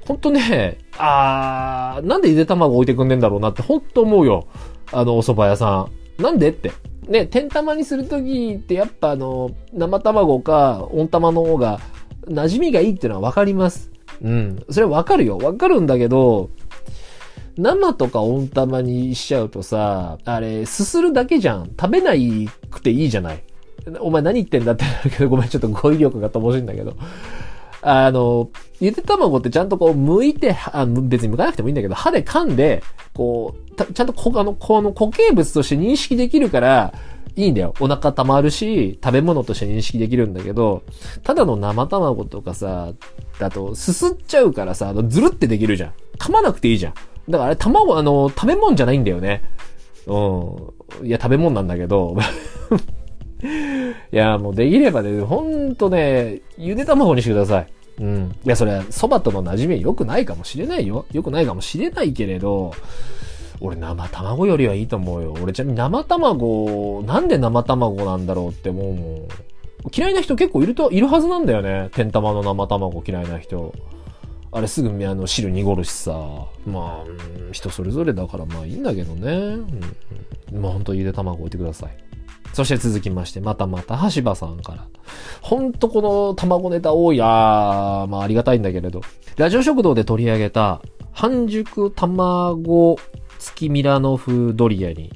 [0.07, 4.47] ほんとね、あー、なんでゆで卵置いてくんねんだろうなってほんと思うよ。
[4.93, 5.89] あの、お蕎麦屋さ
[6.19, 6.23] ん。
[6.23, 6.73] なんでって。
[7.09, 11.81] ね、天玉にするときってやっぱあの、生卵か温玉の方が
[12.27, 13.91] 馴染みがいいっていうのはわかります。
[14.23, 14.65] うん。
[14.71, 15.39] それはわかるよ。
[15.39, 16.51] わかるんだけど、
[17.57, 21.71] 生とか温玉にしちゃうとさ、あれ、すするだけじゃん。
[21.81, 23.43] 食べないくていいじゃない。
[24.01, 26.97] お前何言ってんだってなるけど、ごめん、ちょっと語彙力が乏しいんだけど。
[27.89, 32.83] あの、ゆで卵ってちゃんとこう、剥いて、あ別に剥かなくてもいいんだけど、歯で噛んで、
[33.15, 36.93] こう、ちゃんとこ、あの、この固形物として認識できるから、
[37.37, 37.75] いいんだよ。
[37.79, 40.83] お腹溜まるし、食べ物として認識できるんだけど、
[41.23, 42.93] ただの生卵とかさ、
[43.39, 45.93] だと、すすっちゃうからさ、あのずるってできるじゃん。
[46.19, 46.95] 噛まなくていいじゃん。
[47.29, 49.45] だからあれ、卵、あの、食べ物じゃないんだよね。
[50.07, 51.07] うん。
[51.07, 52.17] いや、食べ物なんだけど。
[54.13, 57.67] いや、もうできればね、ほんとね、ゆで卵にしてください。
[58.01, 58.37] うん。
[58.45, 61.07] いや、それは、蕎麦との馴染み良くないかもしれないよ。
[61.13, 62.73] 良くないかもしれないけれど、
[63.61, 65.35] 俺生卵よりはいいと思うよ。
[65.43, 69.29] 俺ちなみに生卵、なんで生卵なんだろうって思うもん。
[69.95, 71.89] 嫌いな人結構いると、いるはずなんだよね。
[71.93, 73.75] 天玉の生卵嫌いな人。
[74.53, 76.13] あれすぐあの汁濁るしさ。
[76.67, 79.31] まあ、人それぞれだからまあいいんだけどね。
[79.33, 79.81] うん
[80.55, 82.06] うん、まあほんとゆで卵置いてください。
[82.57, 84.87] そして続きまして、またまた、橋場さんから。
[85.43, 89.03] ほんとこの卵ネタ多いなまあありがたいんだけれど。
[89.37, 90.81] ラジオ食堂で取り上げた、
[91.13, 92.97] 半熟卵
[93.39, 95.13] 付きミラノ風ドリアに、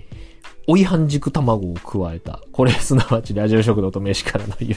[0.67, 2.43] 追い半熟卵を加えた。
[2.53, 4.75] これすなわちラジオ食堂と飯からの言う。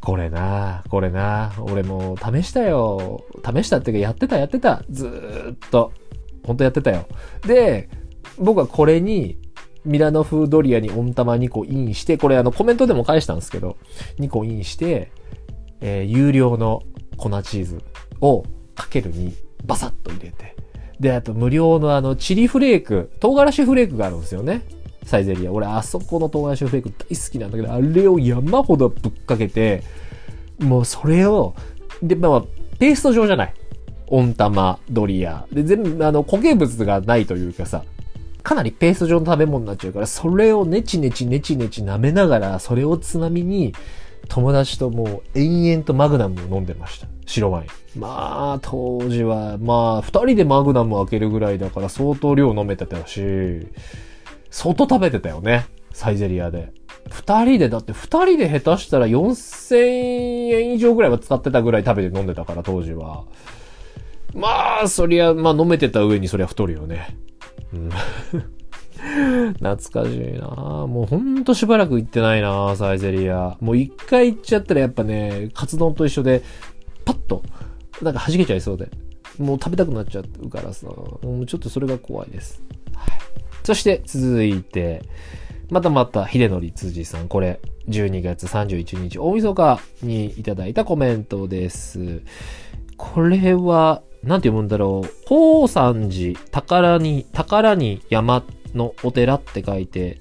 [0.00, 3.22] これなこれな俺も試したよ。
[3.44, 4.82] 試したっていうかやってたやってた。
[4.90, 5.92] ずーっと。
[6.44, 7.06] ほんとやってたよ。
[7.46, 7.88] で、
[8.38, 9.38] 僕はこれに、
[9.84, 13.76] ミラノ風ドリアに温玉2個インして、これあのコメントでも返したんですけど、
[14.18, 15.12] 2個インして、
[15.80, 16.82] えー、有料の
[17.16, 17.82] 粉チーズ
[18.20, 18.44] を
[18.74, 20.56] かけるにバサッと入れて、
[21.00, 24.62] で、あと無料のあの、チリフレーク、唐辛子フレークがあるんですよね。
[25.04, 25.52] サイゼリア。
[25.52, 29.82] 俺、あそこの唐辛子フレーク大好きなんだけど、あれを山ほどぶっかけて、
[30.58, 31.54] もうそれを、
[32.02, 32.42] で、まあ、
[32.78, 33.54] ペースト状じゃない。
[34.08, 35.46] 温玉、ドリア。
[35.52, 37.84] で、全部、あの、固形物がないというかさ、
[38.44, 43.74] かなりペースト状の食べ物になっちゃうから、それをネチネチネチネチ舐めながら、それをつまみに、
[44.28, 47.08] 友達ともう延々とマグナムを飲んでました。
[47.26, 47.68] 白ワイン。
[47.98, 53.66] まあ、当時は、まあ、二人でマグナム開けるぐらいだから相当量飲めてたし、
[54.50, 55.66] 相当食べてたよね。
[55.92, 56.72] サイゼリアで。
[57.10, 59.76] 二人で、だって二人で下手したら4000
[60.52, 63.24] 円以上ぐらいは使ってたぐらい食べて飲んでたから、当時は。
[64.34, 67.16] まあ、そりゃ、まあ飲めてた上にそりゃ太るよね。
[69.58, 70.46] 懐かしいな
[70.86, 73.56] もうほんとしばらく行ってないなサイゼリア。
[73.60, 76.42] もう一回行っちゃったらやっぱね、カツ丼と一緒で、
[77.04, 77.42] パッと、
[78.02, 78.88] なんか弾けちゃいそうで。
[79.38, 82.62] もう食べたくなっちゃうからさ、もうちょっとそれが怖いです。
[82.94, 83.18] はい。
[83.64, 85.02] そして続いて、
[85.70, 87.28] またまた、秀則辻さん。
[87.28, 92.22] これ、12月31日、大晦日にいただいたコメントです。
[92.96, 95.08] これは、なんて読むんだろう。
[95.24, 100.20] 宝山寺、宝に、宝に山のお寺って書いて、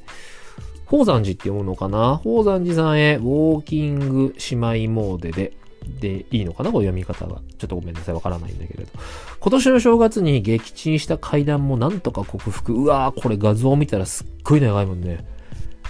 [0.86, 2.22] 宝山寺って読むのかな？
[2.24, 5.54] 宝山寺さんへウォーキング姉妹モーデで
[6.00, 6.72] でいいのかな？
[6.72, 7.42] これ読み方が。
[7.58, 8.16] ちょっとごめんなさい。
[8.16, 8.92] わからないんだけれど。
[9.40, 12.74] 今年の正月に撃沈した階段もなんとか克服。
[12.74, 15.26] うわー、これ画像を見たらすっごい長いもんね。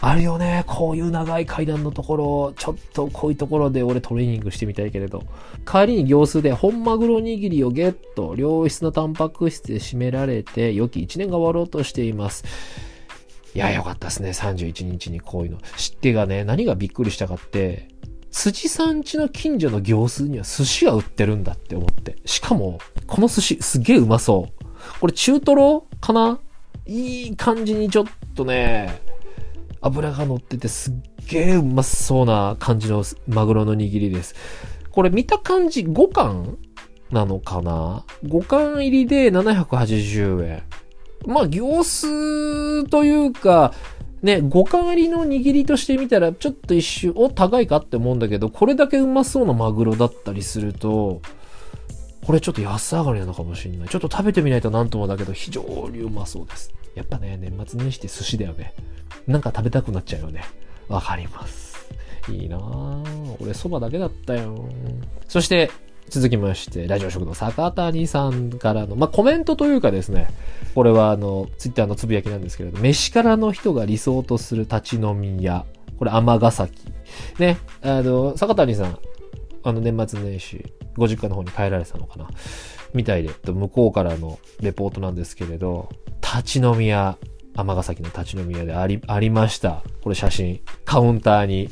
[0.01, 0.63] あるよね。
[0.67, 5.23] こういう長い階段のところ、ちょっとこういうところで俺トレーニングしてみたいけれど。
[5.65, 8.35] 帰りに行数で本マグロ握りをゲット。
[8.35, 12.43] 良質なタンパク質で締められて、良き一年が終わろうとしています。
[13.55, 14.31] いや、よかったですね。
[14.31, 15.59] 31日にこういうの。
[15.77, 17.87] 知ってがね、何がびっくりしたかって、
[18.31, 22.17] 辻さん家の近所の行数には寿司が売ってるんだって思って。
[22.25, 24.65] しかも、この寿司すげえうまそう。
[24.99, 26.39] これ中トロかな？
[26.85, 29.01] いい感じにちょっとね、
[29.83, 30.93] 油が乗っててすっ
[31.29, 34.35] げえうまそうな感じのマグロの握りです。
[34.91, 36.57] これ見た感じ5貫
[37.11, 40.63] なのかな ?5 貫入りで780円。
[41.25, 43.73] まあ、行数というか、
[44.21, 51.21] ね、五感ありの握りとしてみたら、ちょっと一瞬、お、高いかって思うんだけど、これだけうまそうなマグロだったりすると、
[52.25, 53.89] これちょっと安上がりなのかもしれない。
[53.89, 56.73] ちょっと食べてみないとなんともだけど、非常にうまそうです。
[56.95, 58.73] やっぱね、年末年始って寿司だよね。
[59.27, 60.43] なんか食べたくなっちゃうよね。
[60.87, 61.87] わかります。
[62.29, 63.37] いいなぁ。
[63.39, 64.69] 俺蕎麦だけだったよ。
[65.27, 65.71] そして、
[66.09, 70.27] 続きまして、ラジオ食堂坂谷さんからの、まあ、コメントというかですね、
[70.75, 75.65] これはあの、ツイッターのつぶやきなんですけれど、飯からの人が理想とする立ち飲み屋。
[75.97, 76.73] これ、尼崎。
[77.39, 78.97] ね、あの、坂谷さん、
[79.63, 82.27] あの、年末年始、ご実家の方に帰られてたのかな
[82.93, 85.89] みたいで、向こうからのレポートなんですけれど、
[86.21, 87.17] 立ち飲み屋、
[87.55, 89.83] 尼崎の立ち飲み屋であり、ありました。
[90.03, 90.61] これ写真。
[90.85, 91.69] カウンターに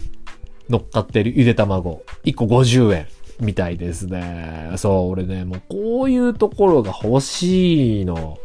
[0.70, 2.04] 乗っかってるゆで卵。
[2.24, 3.08] 1個50円。
[3.40, 4.72] みたいですね。
[4.76, 8.38] そう、俺ね、もうこういうところが欲しいの。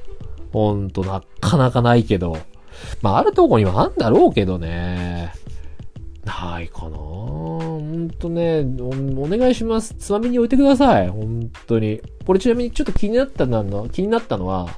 [0.52, 2.38] ほんと、なかなかないけど。
[3.02, 5.32] まあ、あるとこにはあんだろうけどね。
[6.26, 9.94] ないかなほんとねお、お願いします。
[9.94, 11.08] つまみに置いてください。
[11.08, 12.02] 本当に。
[12.26, 14.68] これちなみにちょっと気になったの、気になったのは、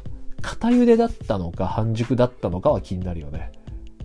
[0.43, 3.51] 片茹でだったのか半熟だったのかは気になるよね。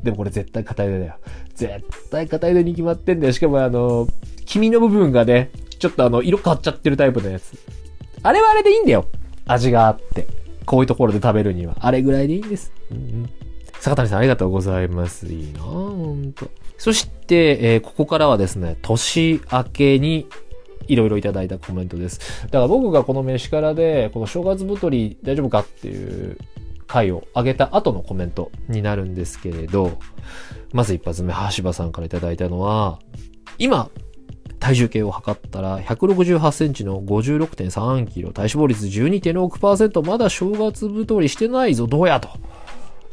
[0.01, 1.15] でもこれ絶対片茹でだよ。
[1.53, 3.33] 絶対片茹でに決まってんだよ。
[3.33, 4.07] しかもあの、
[4.45, 7.53] 黄身の部分がね、ちょっとあの、色変わっちゃってるタイプのやつ。
[8.23, 9.05] あれはあれでいいんだよ。
[9.45, 10.27] 味があって。
[10.65, 11.75] こういうところで食べるには。
[11.79, 12.71] あれぐらいでいいんです。
[12.89, 13.29] うんうん、
[13.79, 15.27] 坂谷さんありがとうございます。
[15.27, 16.49] いいなほんと。
[16.83, 20.27] そして、えー、ここからはですね、年明けに
[20.89, 22.43] いろいろいただいたコメントです。
[22.47, 26.37] だから僕がこの飯からで、この正月太り大丈夫かっていう
[26.85, 29.97] 回を上げた後のコメントになるんですけれど、
[30.73, 32.99] まず一発目、橋場さんからいただいたのは、
[33.57, 33.89] 今、
[34.59, 42.27] 体重計を測ったら、168センチの56.3キロ、体脂肪率12.6%、まだ正月太りしてないぞ、どうやと。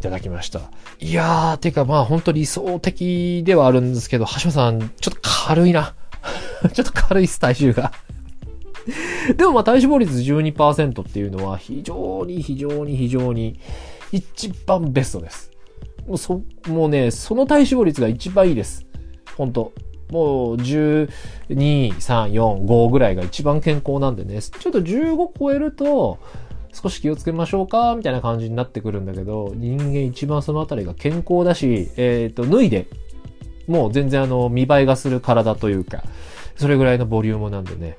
[0.01, 0.71] いただきました。
[0.99, 5.95] いやー、てかまあ本当理想的ではあるんですけど、橋場さん、ちょっと軽いな。
[6.73, 7.93] ちょっと軽いっす、体重が
[9.37, 13.61] でもまあ体脂肪率12%っていうのは非常に非常に非常に
[14.11, 15.51] 一番ベストです。
[16.07, 18.87] もうそ、もうね、その体脂肪率が一番いいです。
[19.37, 19.73] 本当
[20.11, 21.09] もう12、
[21.49, 26.19] 3、4、5ぐらいが一番健康なんでね、ちょっと15超えると、
[26.73, 32.87] 少し気をつけましょうか、みたいな感じになってくるんだけど、人間一番そのあたりが健康だし、えっ、ー、と、脱いで、
[33.67, 36.03] もう全然あの、見栄えがする体というか、
[36.57, 37.97] それぐらいのボリュームなんでね、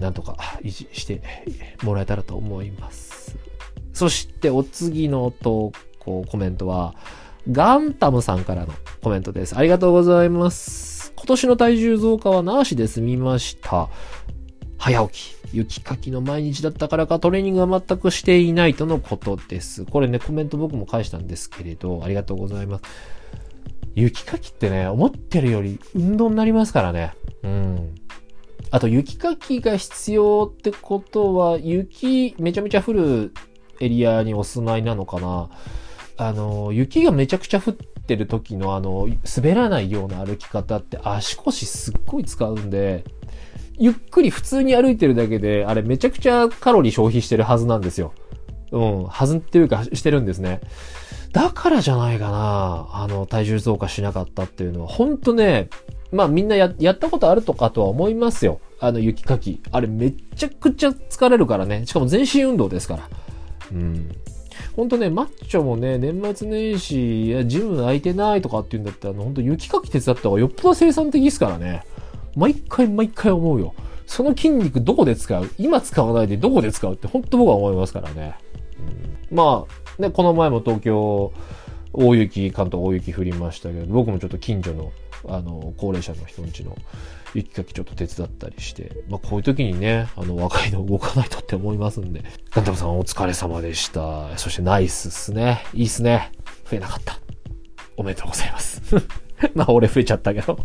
[0.00, 1.22] なんとか維持して
[1.82, 3.36] もらえたらと思います。
[3.92, 6.94] そしてお次の投稿コメントは、
[7.50, 9.56] ガンタムさんからのコメントです。
[9.56, 11.12] ありがとうございます。
[11.16, 13.88] 今年の体重増加はなしで済みました。
[14.78, 19.84] 早起き、雪かきの毎日だったからかトレーニングは全くしていないとのことです。
[19.84, 22.84] これね、コメント僕も返したんですけれど、ありがとうございます。
[23.94, 27.12] 雪かきってね、思ってるより運動になりますからね。
[27.42, 27.94] うん。
[28.70, 33.32] あと雪かきが必要ってことは、雪めちゃめちゃ降る
[33.80, 35.48] エリアにお住まいなのかな。
[36.16, 43.04] あの、雪がめちゃくちゃ降ってる時のあの、滑らないような歩き方って足腰すっごい使うんで、
[43.80, 48.12] ゆっくり普通に歩いてるだけで、あれめちゃくちゃカロリー消費してるはずなんですよ。
[48.72, 50.60] うん、はずっていうかしてるんですね。
[51.32, 52.88] だからじゃないかな。
[52.92, 55.70] あの、体重増加しなかったっていうのは、ほんとね、
[56.12, 58.60] まあみんなや、やったことあるとかとは思いますよ。
[58.80, 59.62] あの雪かき。
[59.72, 61.86] あれめちゃくちゃ疲れるからね。
[61.86, 63.08] しかも全身運動ですから。
[63.72, 64.10] うん。
[64.76, 71.82] ほんとね、マッチョもね、年末年始、いや、ジム空いてないとかって言うんだったら、ほんと雪かき手伝った方がよっぽど生産的ですからね。
[72.36, 73.74] 毎回毎回思うよ。
[74.06, 75.48] その筋肉どこで使う？
[75.58, 78.34] 今使わないでどこで使うって本当僕は思いますからね。
[79.30, 79.66] うん、ま
[79.98, 81.32] あ、ね、この前も東京、
[81.92, 84.92] 大雪、関東大雪降りましたけど、僕もちょっと近所の、
[85.28, 86.76] あの、高齢者の人んちの
[87.34, 92.24] 雪かきちょっと手伝ったりして、まあこういう時にね、あの、若いの動かないとって思いますんで。
[92.50, 94.36] ガンタムさんお疲れ様でした。
[94.38, 95.64] そしてナイスっすね。
[95.74, 96.32] いいっすね。
[96.68, 97.18] 増えなかった。
[97.96, 98.82] おめでとうございます。
[99.54, 100.58] まあ俺増えちゃったけど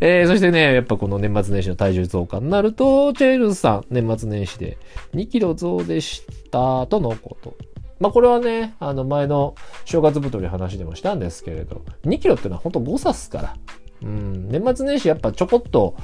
[0.00, 4.78] えー、そしてね、やっぱこの年末年始の体重増加になると、チェールズさん、年末年始で
[5.14, 7.54] 2キロ増でしたとのこと。
[7.98, 13.56] まあこれはね、あの前の正月太り話でもしたんですけれど、2キロってのは本当誤差っすから。
[14.02, 15.94] うん、年末年始やっぱちょこっと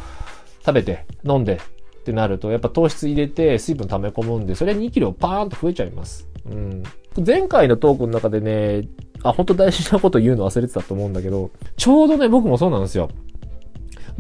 [0.61, 1.55] 食べて、飲んで
[2.01, 6.29] ってなると、やっぱ糖質入れて水分溜め込むんで、それは2キロパーンと増えちゃいます。
[6.45, 6.83] うん。
[7.25, 8.89] 前回のトークの中でね、
[9.23, 13.09] あ、本当大事なこと言うの忘れてたと思うんだけど、ちょうどね、僕もそうなんですよ。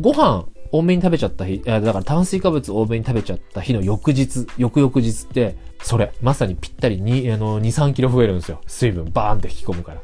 [0.00, 8.60] ご飯多めに食べちゃった日、だから炭水化物多めに食べちゃった日の翌日、翌々日って、それ、まさにぴったりに、あの、2、3キロ増えるんですよ。
[8.66, 10.00] 水分バーンって引き込むから。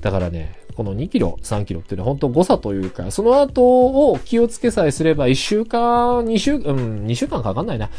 [0.00, 3.62] だからね、この2キロ、3キロっていうのは本当誤差というか、その後
[4.10, 7.90] を気をつけさえすれば1週間、2週、うん、2週間かかんないな。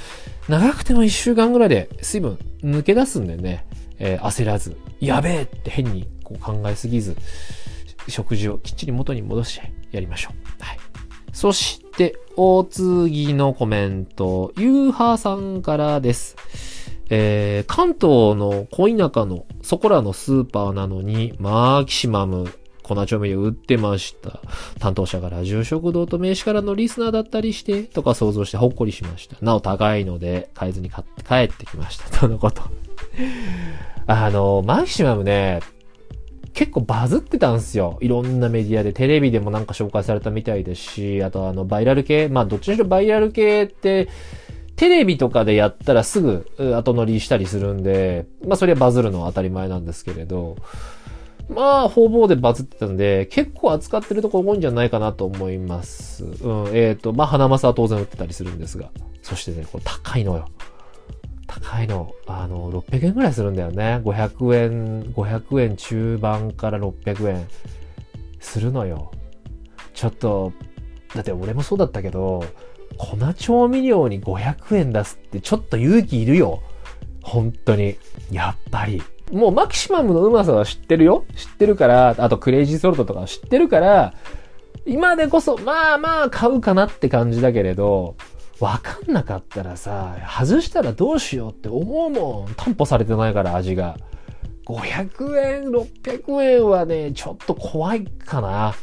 [0.50, 3.66] 長くても1週間ぐらいで水分抜け出すんでね、
[4.00, 7.16] えー、焦らず、やべえって変にこう考えすぎず、
[8.08, 10.64] 食事をきっちり元に戻してやりましょう。
[10.64, 10.83] はい。
[11.34, 16.36] そして、お次のコメント、ゆうはさんからです。
[17.10, 22.48] えー、関東の小田舎のそこらのスーパーなのに、マキシマム、
[22.84, 24.42] 粉調味料売ってました。
[24.80, 29.36] 担当者がラジオ食堂と名刺からのリスナーだったりして、とか想像してほっこりしました。
[29.42, 32.10] なお高いので、買えずに買って帰ってきました。
[32.10, 32.62] とのこと。
[34.06, 35.62] あの、マキシマムね、
[36.54, 37.98] 結構バズってたんですよ。
[38.02, 44.08] いろんなメディアで、テレビでもなんか紹介されたみたいですし、あとあの、バイラル系、まあどっちにしろバイラル系って、
[44.76, 50.58] テレビとかでやったらすぐ後乗りしたりするんで、まあそれはバズるのは当たり前なんですけれど、
[51.50, 56.24] まあ、方々でバズってたんで、結構扱ってるとこ多いんじゃないかなと思います。
[56.24, 58.92] うん、えっ、ー、と、まあ、花正は当然売ってたりするんですが。
[59.22, 60.48] そしてね、これ高いのよ。
[61.62, 62.14] 高いの。
[62.26, 64.02] あの、600円ぐらいするんだよね。
[64.04, 67.48] 500円、500円中盤から600円
[68.40, 69.12] するのよ。
[69.94, 70.52] ちょっと、
[71.14, 72.44] だって俺もそうだったけど、
[72.98, 76.62] 粉調味料に500円出すってちょっと勇気いるよ。
[77.22, 77.98] 本当に。
[78.32, 79.02] やっぱり。
[79.32, 81.26] もうマキシマムのうまさは知ってるよ。
[81.36, 84.14] 知ってるから、あとクレイジーソルトとか知ってるから、
[84.86, 88.16] 今でこそ、まあまあ買うかなって感じだけれど、
[88.64, 92.54] わかんなかったらさ、外したらどうしようって思うもん。
[92.56, 93.98] 担保されてないから味が。
[94.66, 98.74] 500円、600円はね、ちょっと怖いかな。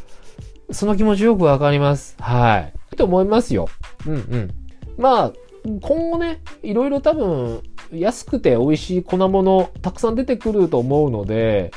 [0.70, 2.14] その気持ちよくわかります。
[2.20, 2.96] はい。
[2.96, 3.68] と思いますよ。
[4.06, 4.50] うんうん。
[4.98, 5.32] まあ、
[5.64, 11.70] 今後ね、いろいろ多分、安くて美味しい粉物、たくさん出てくると思うので、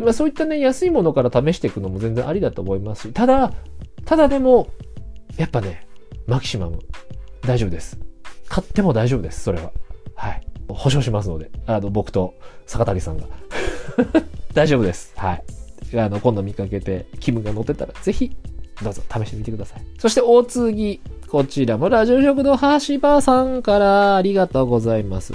[0.00, 3.52] まあそういったね、安いものから試していくのも全然ありだと思いますし、ただ、
[4.06, 4.68] ただでも、
[5.36, 5.86] やっぱね、
[6.32, 6.78] マキシマム、
[7.42, 7.98] 大丈夫です。
[8.48, 9.70] 買っても大丈夫です、それは。
[10.14, 10.40] はい。
[10.66, 12.32] 保証しますので、あの、僕と
[12.64, 13.24] 坂谷さんが。
[14.54, 15.12] 大丈夫です。
[15.14, 15.44] はい。
[15.94, 18.34] あの、今度見かけて気分が乗ってたら、ぜひ、
[18.82, 19.82] どうぞ試してみてください。
[19.98, 21.02] そして、大次。
[21.28, 25.34] こちらもラジオ食堂はしばさんからありがとうございます。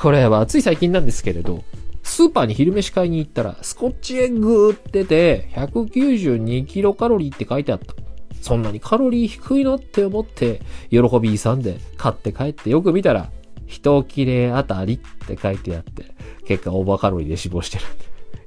[0.00, 1.62] これはつい最近なんですけれど、
[2.02, 7.94] スーパーに昼飯買いに行ったら、スコッチエッグ売ってて、192キロカロリーって書いてあった。
[8.42, 13.30] そんなにカロリー低いのって思って、喜び勇んで買って帰ってよく見たら、
[13.66, 16.12] 一切れあたりって書いてあって、
[16.46, 17.84] 結果オーバーカロリーで死亡してる。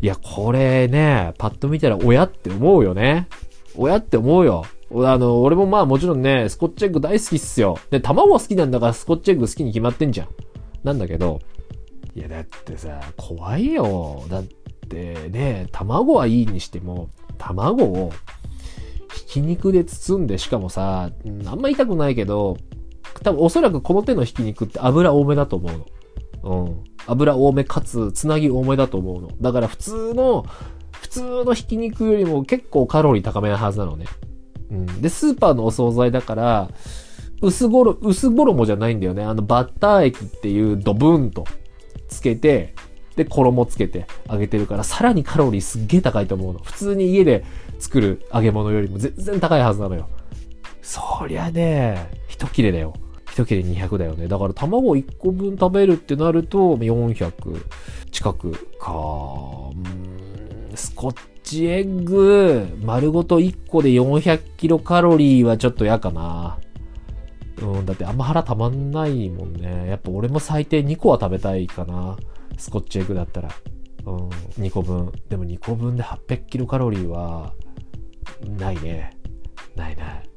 [0.01, 3.27] いや、これね、パッと見たら親って思うよね。
[3.75, 4.65] 親って思うよ。
[4.91, 7.79] あの、俺もまあもちろんね、スコッチエッグ大好きっすよ。
[7.89, 10.27] で、卵好きなんだからスコッチエッグ好きに決まってんじゃん。
[10.83, 11.39] なんだけど、
[12.15, 14.23] いやだってさ、怖いよ。
[14.29, 18.13] だってね、卵はいいにしても、卵を
[19.16, 21.09] ひき肉で包んで、しかもさ、
[21.45, 22.57] あんま痛くないけど、
[23.24, 25.70] 多分おそらくこの手のひき肉って油多めだと思
[26.43, 26.66] うの。
[26.66, 26.84] うん。
[27.07, 29.30] 油多めかつ、つなぎ多めだと思うの。
[29.39, 30.45] だから普通の、
[30.91, 34.05] 普通のひき肉よりも結構カロリー高めなはずなのね。
[34.70, 35.01] うん。
[35.01, 36.70] で、スーパーのお惣菜だから、
[37.41, 39.24] 薄衣、薄衣じゃないんだよね。
[39.24, 41.45] あの、バッター液っていうドブーンと
[42.09, 42.74] つけて、
[43.16, 46.59] で、衣つけて揚げてるから、さらにカロリーすっげえ高いと思うの。
[46.59, 47.45] 普通に家で
[47.80, 50.09] 作る揚げ物よりも全然高いはずなのよ。
[50.82, 52.93] そりゃね、一切れだよ。
[53.32, 54.28] 一切れ200だよね。
[54.28, 57.32] だから卵1個分食べるってなると、400
[58.11, 60.76] 近くかーん。
[60.76, 66.57] スコッチエッグ、丸ごと1個で400キロカロリーはちょっと嫌かな。
[67.61, 69.88] うん、だってあんま腹たまんないもんね。
[69.89, 72.18] やっぱ俺も最低2個は食べたいかな。
[72.57, 73.49] スコッチエッグだったら。
[74.05, 74.29] うん、
[74.63, 75.11] 2個分。
[75.29, 77.53] でも2個分で800キロカロリーは、
[78.57, 79.17] ないね。
[79.75, 80.29] ないない。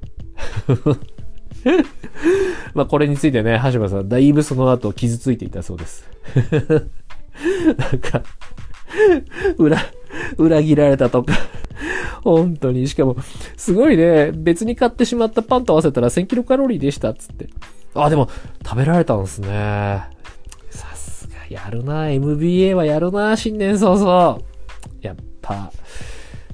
[2.75, 6.09] まあこれについてね、橋場さん、だいぶその後傷ついていたそうです。
[7.77, 8.23] なんか、
[9.59, 9.79] 裏、
[10.37, 11.35] 裏切られたとか
[12.23, 12.89] 本当に。
[12.89, 13.17] しかも、
[13.57, 17.49] すごいね、別に買ってしまったパンと合わせたら1000キロカロリーでしたっつって。
[17.95, 18.29] あ、でも、
[18.65, 20.18] 食べられたんですね。
[21.49, 24.41] やるな MBA はやるな新年早々。
[25.01, 25.73] やっぱ、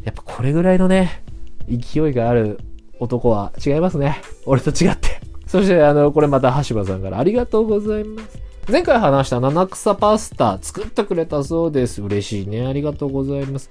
[0.03, 1.22] やっぱこれぐらいのね、
[1.68, 2.59] 勢いがある
[2.99, 4.20] 男は違いますね。
[4.47, 5.20] 俺と違って。
[5.47, 8.38] そして、あの、これまた橋場さんからありがとうございます。
[8.70, 12.01] 前回話した七草パスタ作ってくれたそうです。
[12.01, 12.66] 嬉しいね。
[12.66, 13.70] ありがとうございます。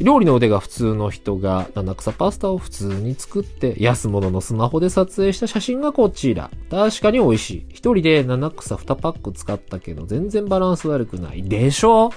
[0.00, 6.50] 料理の腕が普通の人が七草パスタを普通に作って安物のスマホで撮影した写真がこちら。
[6.70, 7.66] 確かに美味しい。
[7.70, 11.42] 一人で七草2パック使ったけど全然バランス悪くない。
[11.42, 12.10] でしょ？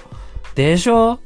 [0.54, 1.18] でしょ？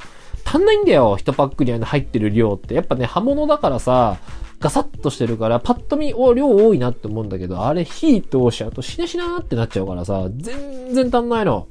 [0.45, 1.19] 足んないんだよ。
[1.19, 2.75] 1パックに入ってる量って。
[2.75, 4.17] やっぱね、刃物だからさ、
[4.61, 11.67] ガサッとしてるから、パッと見、お、量多いなって思うんだけど、あれ火通しちゃうとしなしなーってなっちゃうからさ、全然足んないの。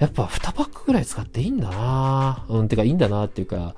[0.00, 3.74] やっぱ2パックぐらい使っていいんだなうん、てかいいんだなっていうか、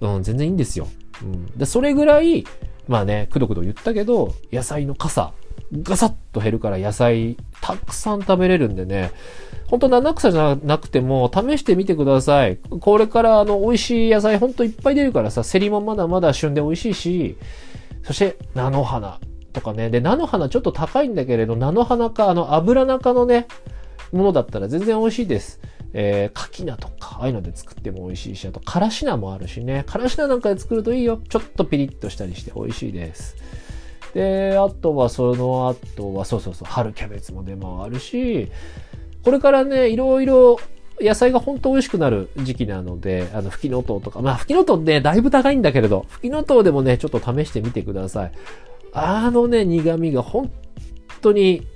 [0.00, 0.86] うん、全然いいんですよ。
[1.22, 1.46] うん。
[1.58, 2.44] で、それぐらい、
[2.86, 5.32] まあね、くどくど言ったけど、野菜の傘、
[5.72, 9.10] ガサッと減るから野菜たくさん食べれるんでね、
[9.68, 12.58] ほんと七草じゃなくても試してみてください。
[12.58, 17.36] これからあの美味しい野菜ほんといっぱい出るからさ、セリもまだまだ旬で美味しいし、
[18.02, 19.18] そして菜の花
[19.54, 19.88] とかね。
[19.88, 23.46] で、菜の花ちょっと高いんだけれど、菜の花かあの油中のね、
[24.12, 25.60] ものだったら全然美味しいです。
[25.92, 29.84] えー、柿菜とか、ああいうので作っても美味しいし、あと、からし菜もあるしね。
[29.86, 31.20] からし菜なんかで作るといいよ。
[31.28, 33.36] ちょっとピリッとしたりして美味しいです。
[34.14, 38.50] で、あとはその後は、そうそうそう、春キャベツも出回るし、
[39.22, 40.58] これからね、いろいろ
[41.00, 48.32] 野菜が本当美味しくなる時期なので、あの、吹きのとうとか、まあ、吹きのとうね、だいぶ高いんだけれど、吹きのとうでもね、ちょっと試してみてください。
[48.92, 50.50] あのね、苦味が本
[51.20, 51.66] 当に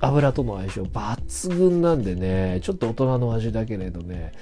[0.00, 4.32] 油との相性抜群なんでね、ちょっと大人の味だけれどね、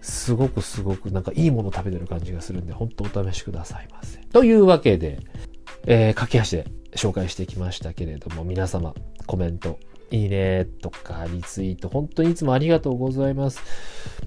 [0.00, 4.18] すごくすごくなんかいいもの食べてる感じがするんで、本当お試しくださいませ。
[4.32, 5.20] というわけで、
[5.86, 8.94] えー、駆け足で紹介してきましたけれども、皆様、
[9.26, 9.78] コメント、
[10.10, 13.60] いいねとかリツイート、本当にいつもありがとうございます。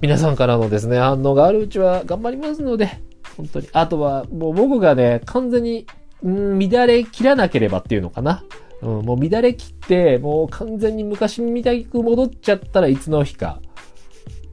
[0.00, 3.00] 皆さんからのですね、反応があるうちは頑張りますので、
[3.36, 3.68] 本当に。
[3.72, 5.86] あとは、もう僕がね、完全に、
[6.26, 8.42] ん乱れ切らなければっていうのかな。
[8.86, 13.60] うん、もう乱れ切って、もう完全に昔みたく戻っちゃったらいつの日か、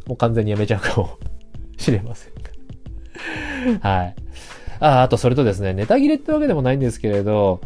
[0.08, 1.20] もう完全にやめちゃうかも
[1.78, 2.34] しれません。
[3.80, 4.16] はい。
[4.80, 7.62] あ、あとそれとですね、ネタ切れってわけでもないんですけれど、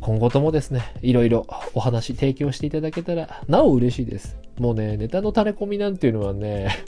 [0.00, 4.36] 今後ともですね、いろいろお話提供していただけたら、なお嬉しいです。
[4.58, 6.84] もうね、ネタの垂れ込みなんていうのはね、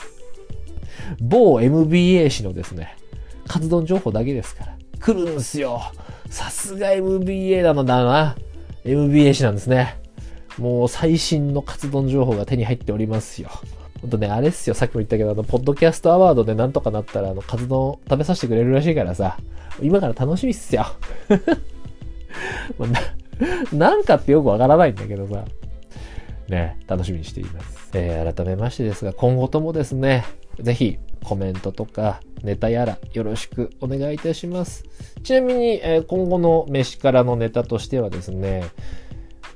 [1.21, 2.97] 某 MBA 氏のですね、
[3.47, 4.77] カツ丼情報だけですから。
[4.99, 5.81] 来るんすよ。
[6.29, 8.35] さすが MBA なのだな。
[8.85, 9.97] MBA 氏なんですね。
[10.57, 13.49] もう最新のカツ丼情報が手に入っておりますよ。
[14.01, 14.73] ほんとね、あれっすよ。
[14.73, 19.37] さっきも言ったけど、あの、ポッドキャストアワードでなんとかなったら、あの、カツ丼食べさせてくれるらしいからさ、
[19.81, 20.85] 今から楽しみっすよ。
[23.71, 25.45] な、なんかってよくわからないんだけどさ。
[26.47, 27.91] ね、楽しみにしています。
[27.93, 30.25] えー、改めましてですが、今後ともですね、
[30.59, 34.83] ぜひコメントとかネタやらよろしくお願いいたします。
[35.23, 38.65] ちなみに、えー、今後の飯からのネタとしてはですね、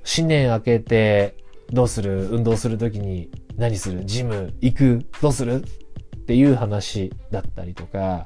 [0.04, 1.36] 新年明けて
[1.72, 2.28] どうする？
[2.30, 4.06] 運動するときに何する？
[4.06, 5.06] ジム行く？
[5.22, 5.64] どうする？
[5.64, 8.26] っていう話だったりとか、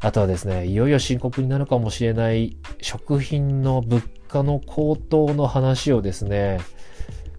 [0.00, 6.60] あとはですね、いよいよ深刻になるかもしれない食品の物価の高騰の話をですね、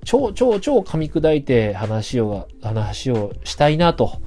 [0.03, 4.21] 超超超噛み砕いて話を、話をしたいなと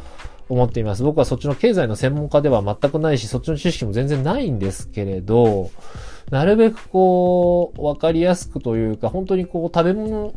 [0.52, 1.02] 思っています。
[1.02, 5.70] 僕はそっちの経済の専門家では全くないし、そっちの知識も全然ないんですけれど、
[6.30, 10.34] なるべくこう、わかりやすくというか、本当にこう、食べ物、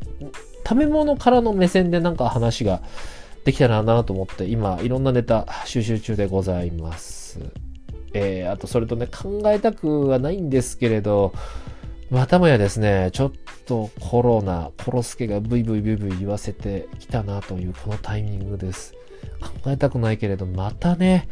[0.66, 2.82] 食べ物からの目線でなんか話が
[3.44, 7.42] できたらなと思って、今、いろんなネタ収集中でございます。
[8.14, 11.34] えー、あとそれとね、考えたくはないんですけれど、
[12.10, 13.32] またもやですね、ちょっ
[13.66, 18.94] とコロナ、コロスケがブイブイブイブイ言わせてきたなというこのタイミングです。
[19.46, 21.28] 考えたくないけれど、またね、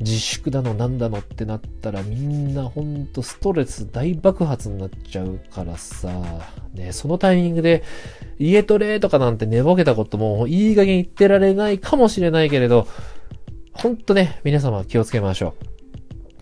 [0.00, 6.10] 自粛だのなんだのってなったらみんなほんとストレス大爆発になっちゃうからさ、
[6.74, 7.82] ね、そのタイミングで
[8.38, 12.88] 家トレとかなんて寝ぼけたこともいい加減言ってられないかもしれないけれど、
[13.72, 15.54] ほんとね、皆様気をつけましょ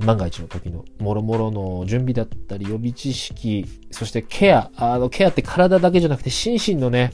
[0.00, 0.06] う。
[0.06, 7.12] 万が一の時の諸々の準備だったり予備知識、そしてケア、あのケアって体だけじゃなくて心身のね、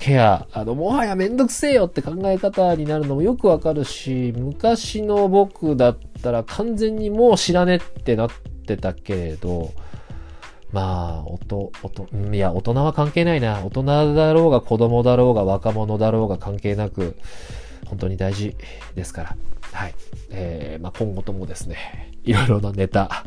[0.00, 8.30] ケア、あの、もはやめんどくせえよって考え方になるのもよくわかるし、昔の僕だったら完全にもう知らねってなっ
[8.66, 9.72] てたけれど、
[10.72, 11.70] まあ、おと、
[12.32, 13.60] いや、大人は関係ないな。
[13.62, 17.16] 大人だろうが子供だろうが若者だろうが関係なく、
[17.86, 18.56] 本当に大事
[18.94, 19.36] ですから。
[19.72, 19.94] はい。
[20.30, 23.24] えー、まあ、今後ともですね、いろいろなネタ、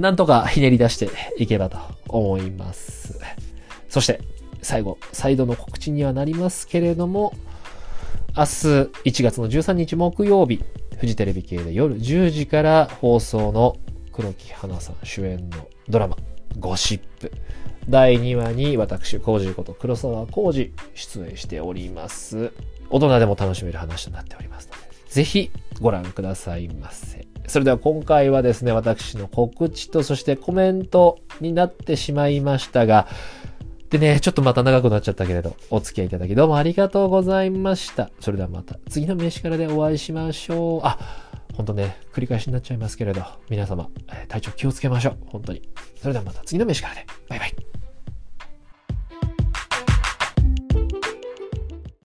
[0.00, 3.20] なんとかひねり出していけばと思います。
[3.88, 4.20] そして、
[4.62, 7.32] 最後、再度の告知にはなりますけれども、
[8.36, 8.48] 明日
[9.04, 10.62] 1月の13日木曜日、
[10.96, 13.76] フジテレビ系で夜10時から放送の
[14.12, 16.16] 黒木花さん主演のドラマ、
[16.58, 17.32] ゴシップ。
[17.88, 22.52] 第2話に私、コージこと黒沢コージ出演しております。
[22.90, 24.78] 大人でも楽しめる話となっておりますので、
[25.08, 25.50] ぜひ
[25.80, 27.26] ご覧くださいませ。
[27.46, 33.08] それでは今回はですね、私の告知とそしてコメントになってしまいましたが、
[33.90, 38.10] でね、ちょっとまた長くなっちゃったけれど、お付き合いいただきどうもありがとうございました。
[38.20, 40.80] それではまた次の飯からでお会いしましょう。
[40.84, 40.98] あ、
[41.54, 43.88] ほんとね、繰り返しになっちゃいますけれど、皆様、
[44.28, 45.16] 体調気をつけましょう。
[45.26, 45.62] 本当に。
[46.00, 47.06] それではまた次の飯からで。
[47.28, 47.77] バイバイ。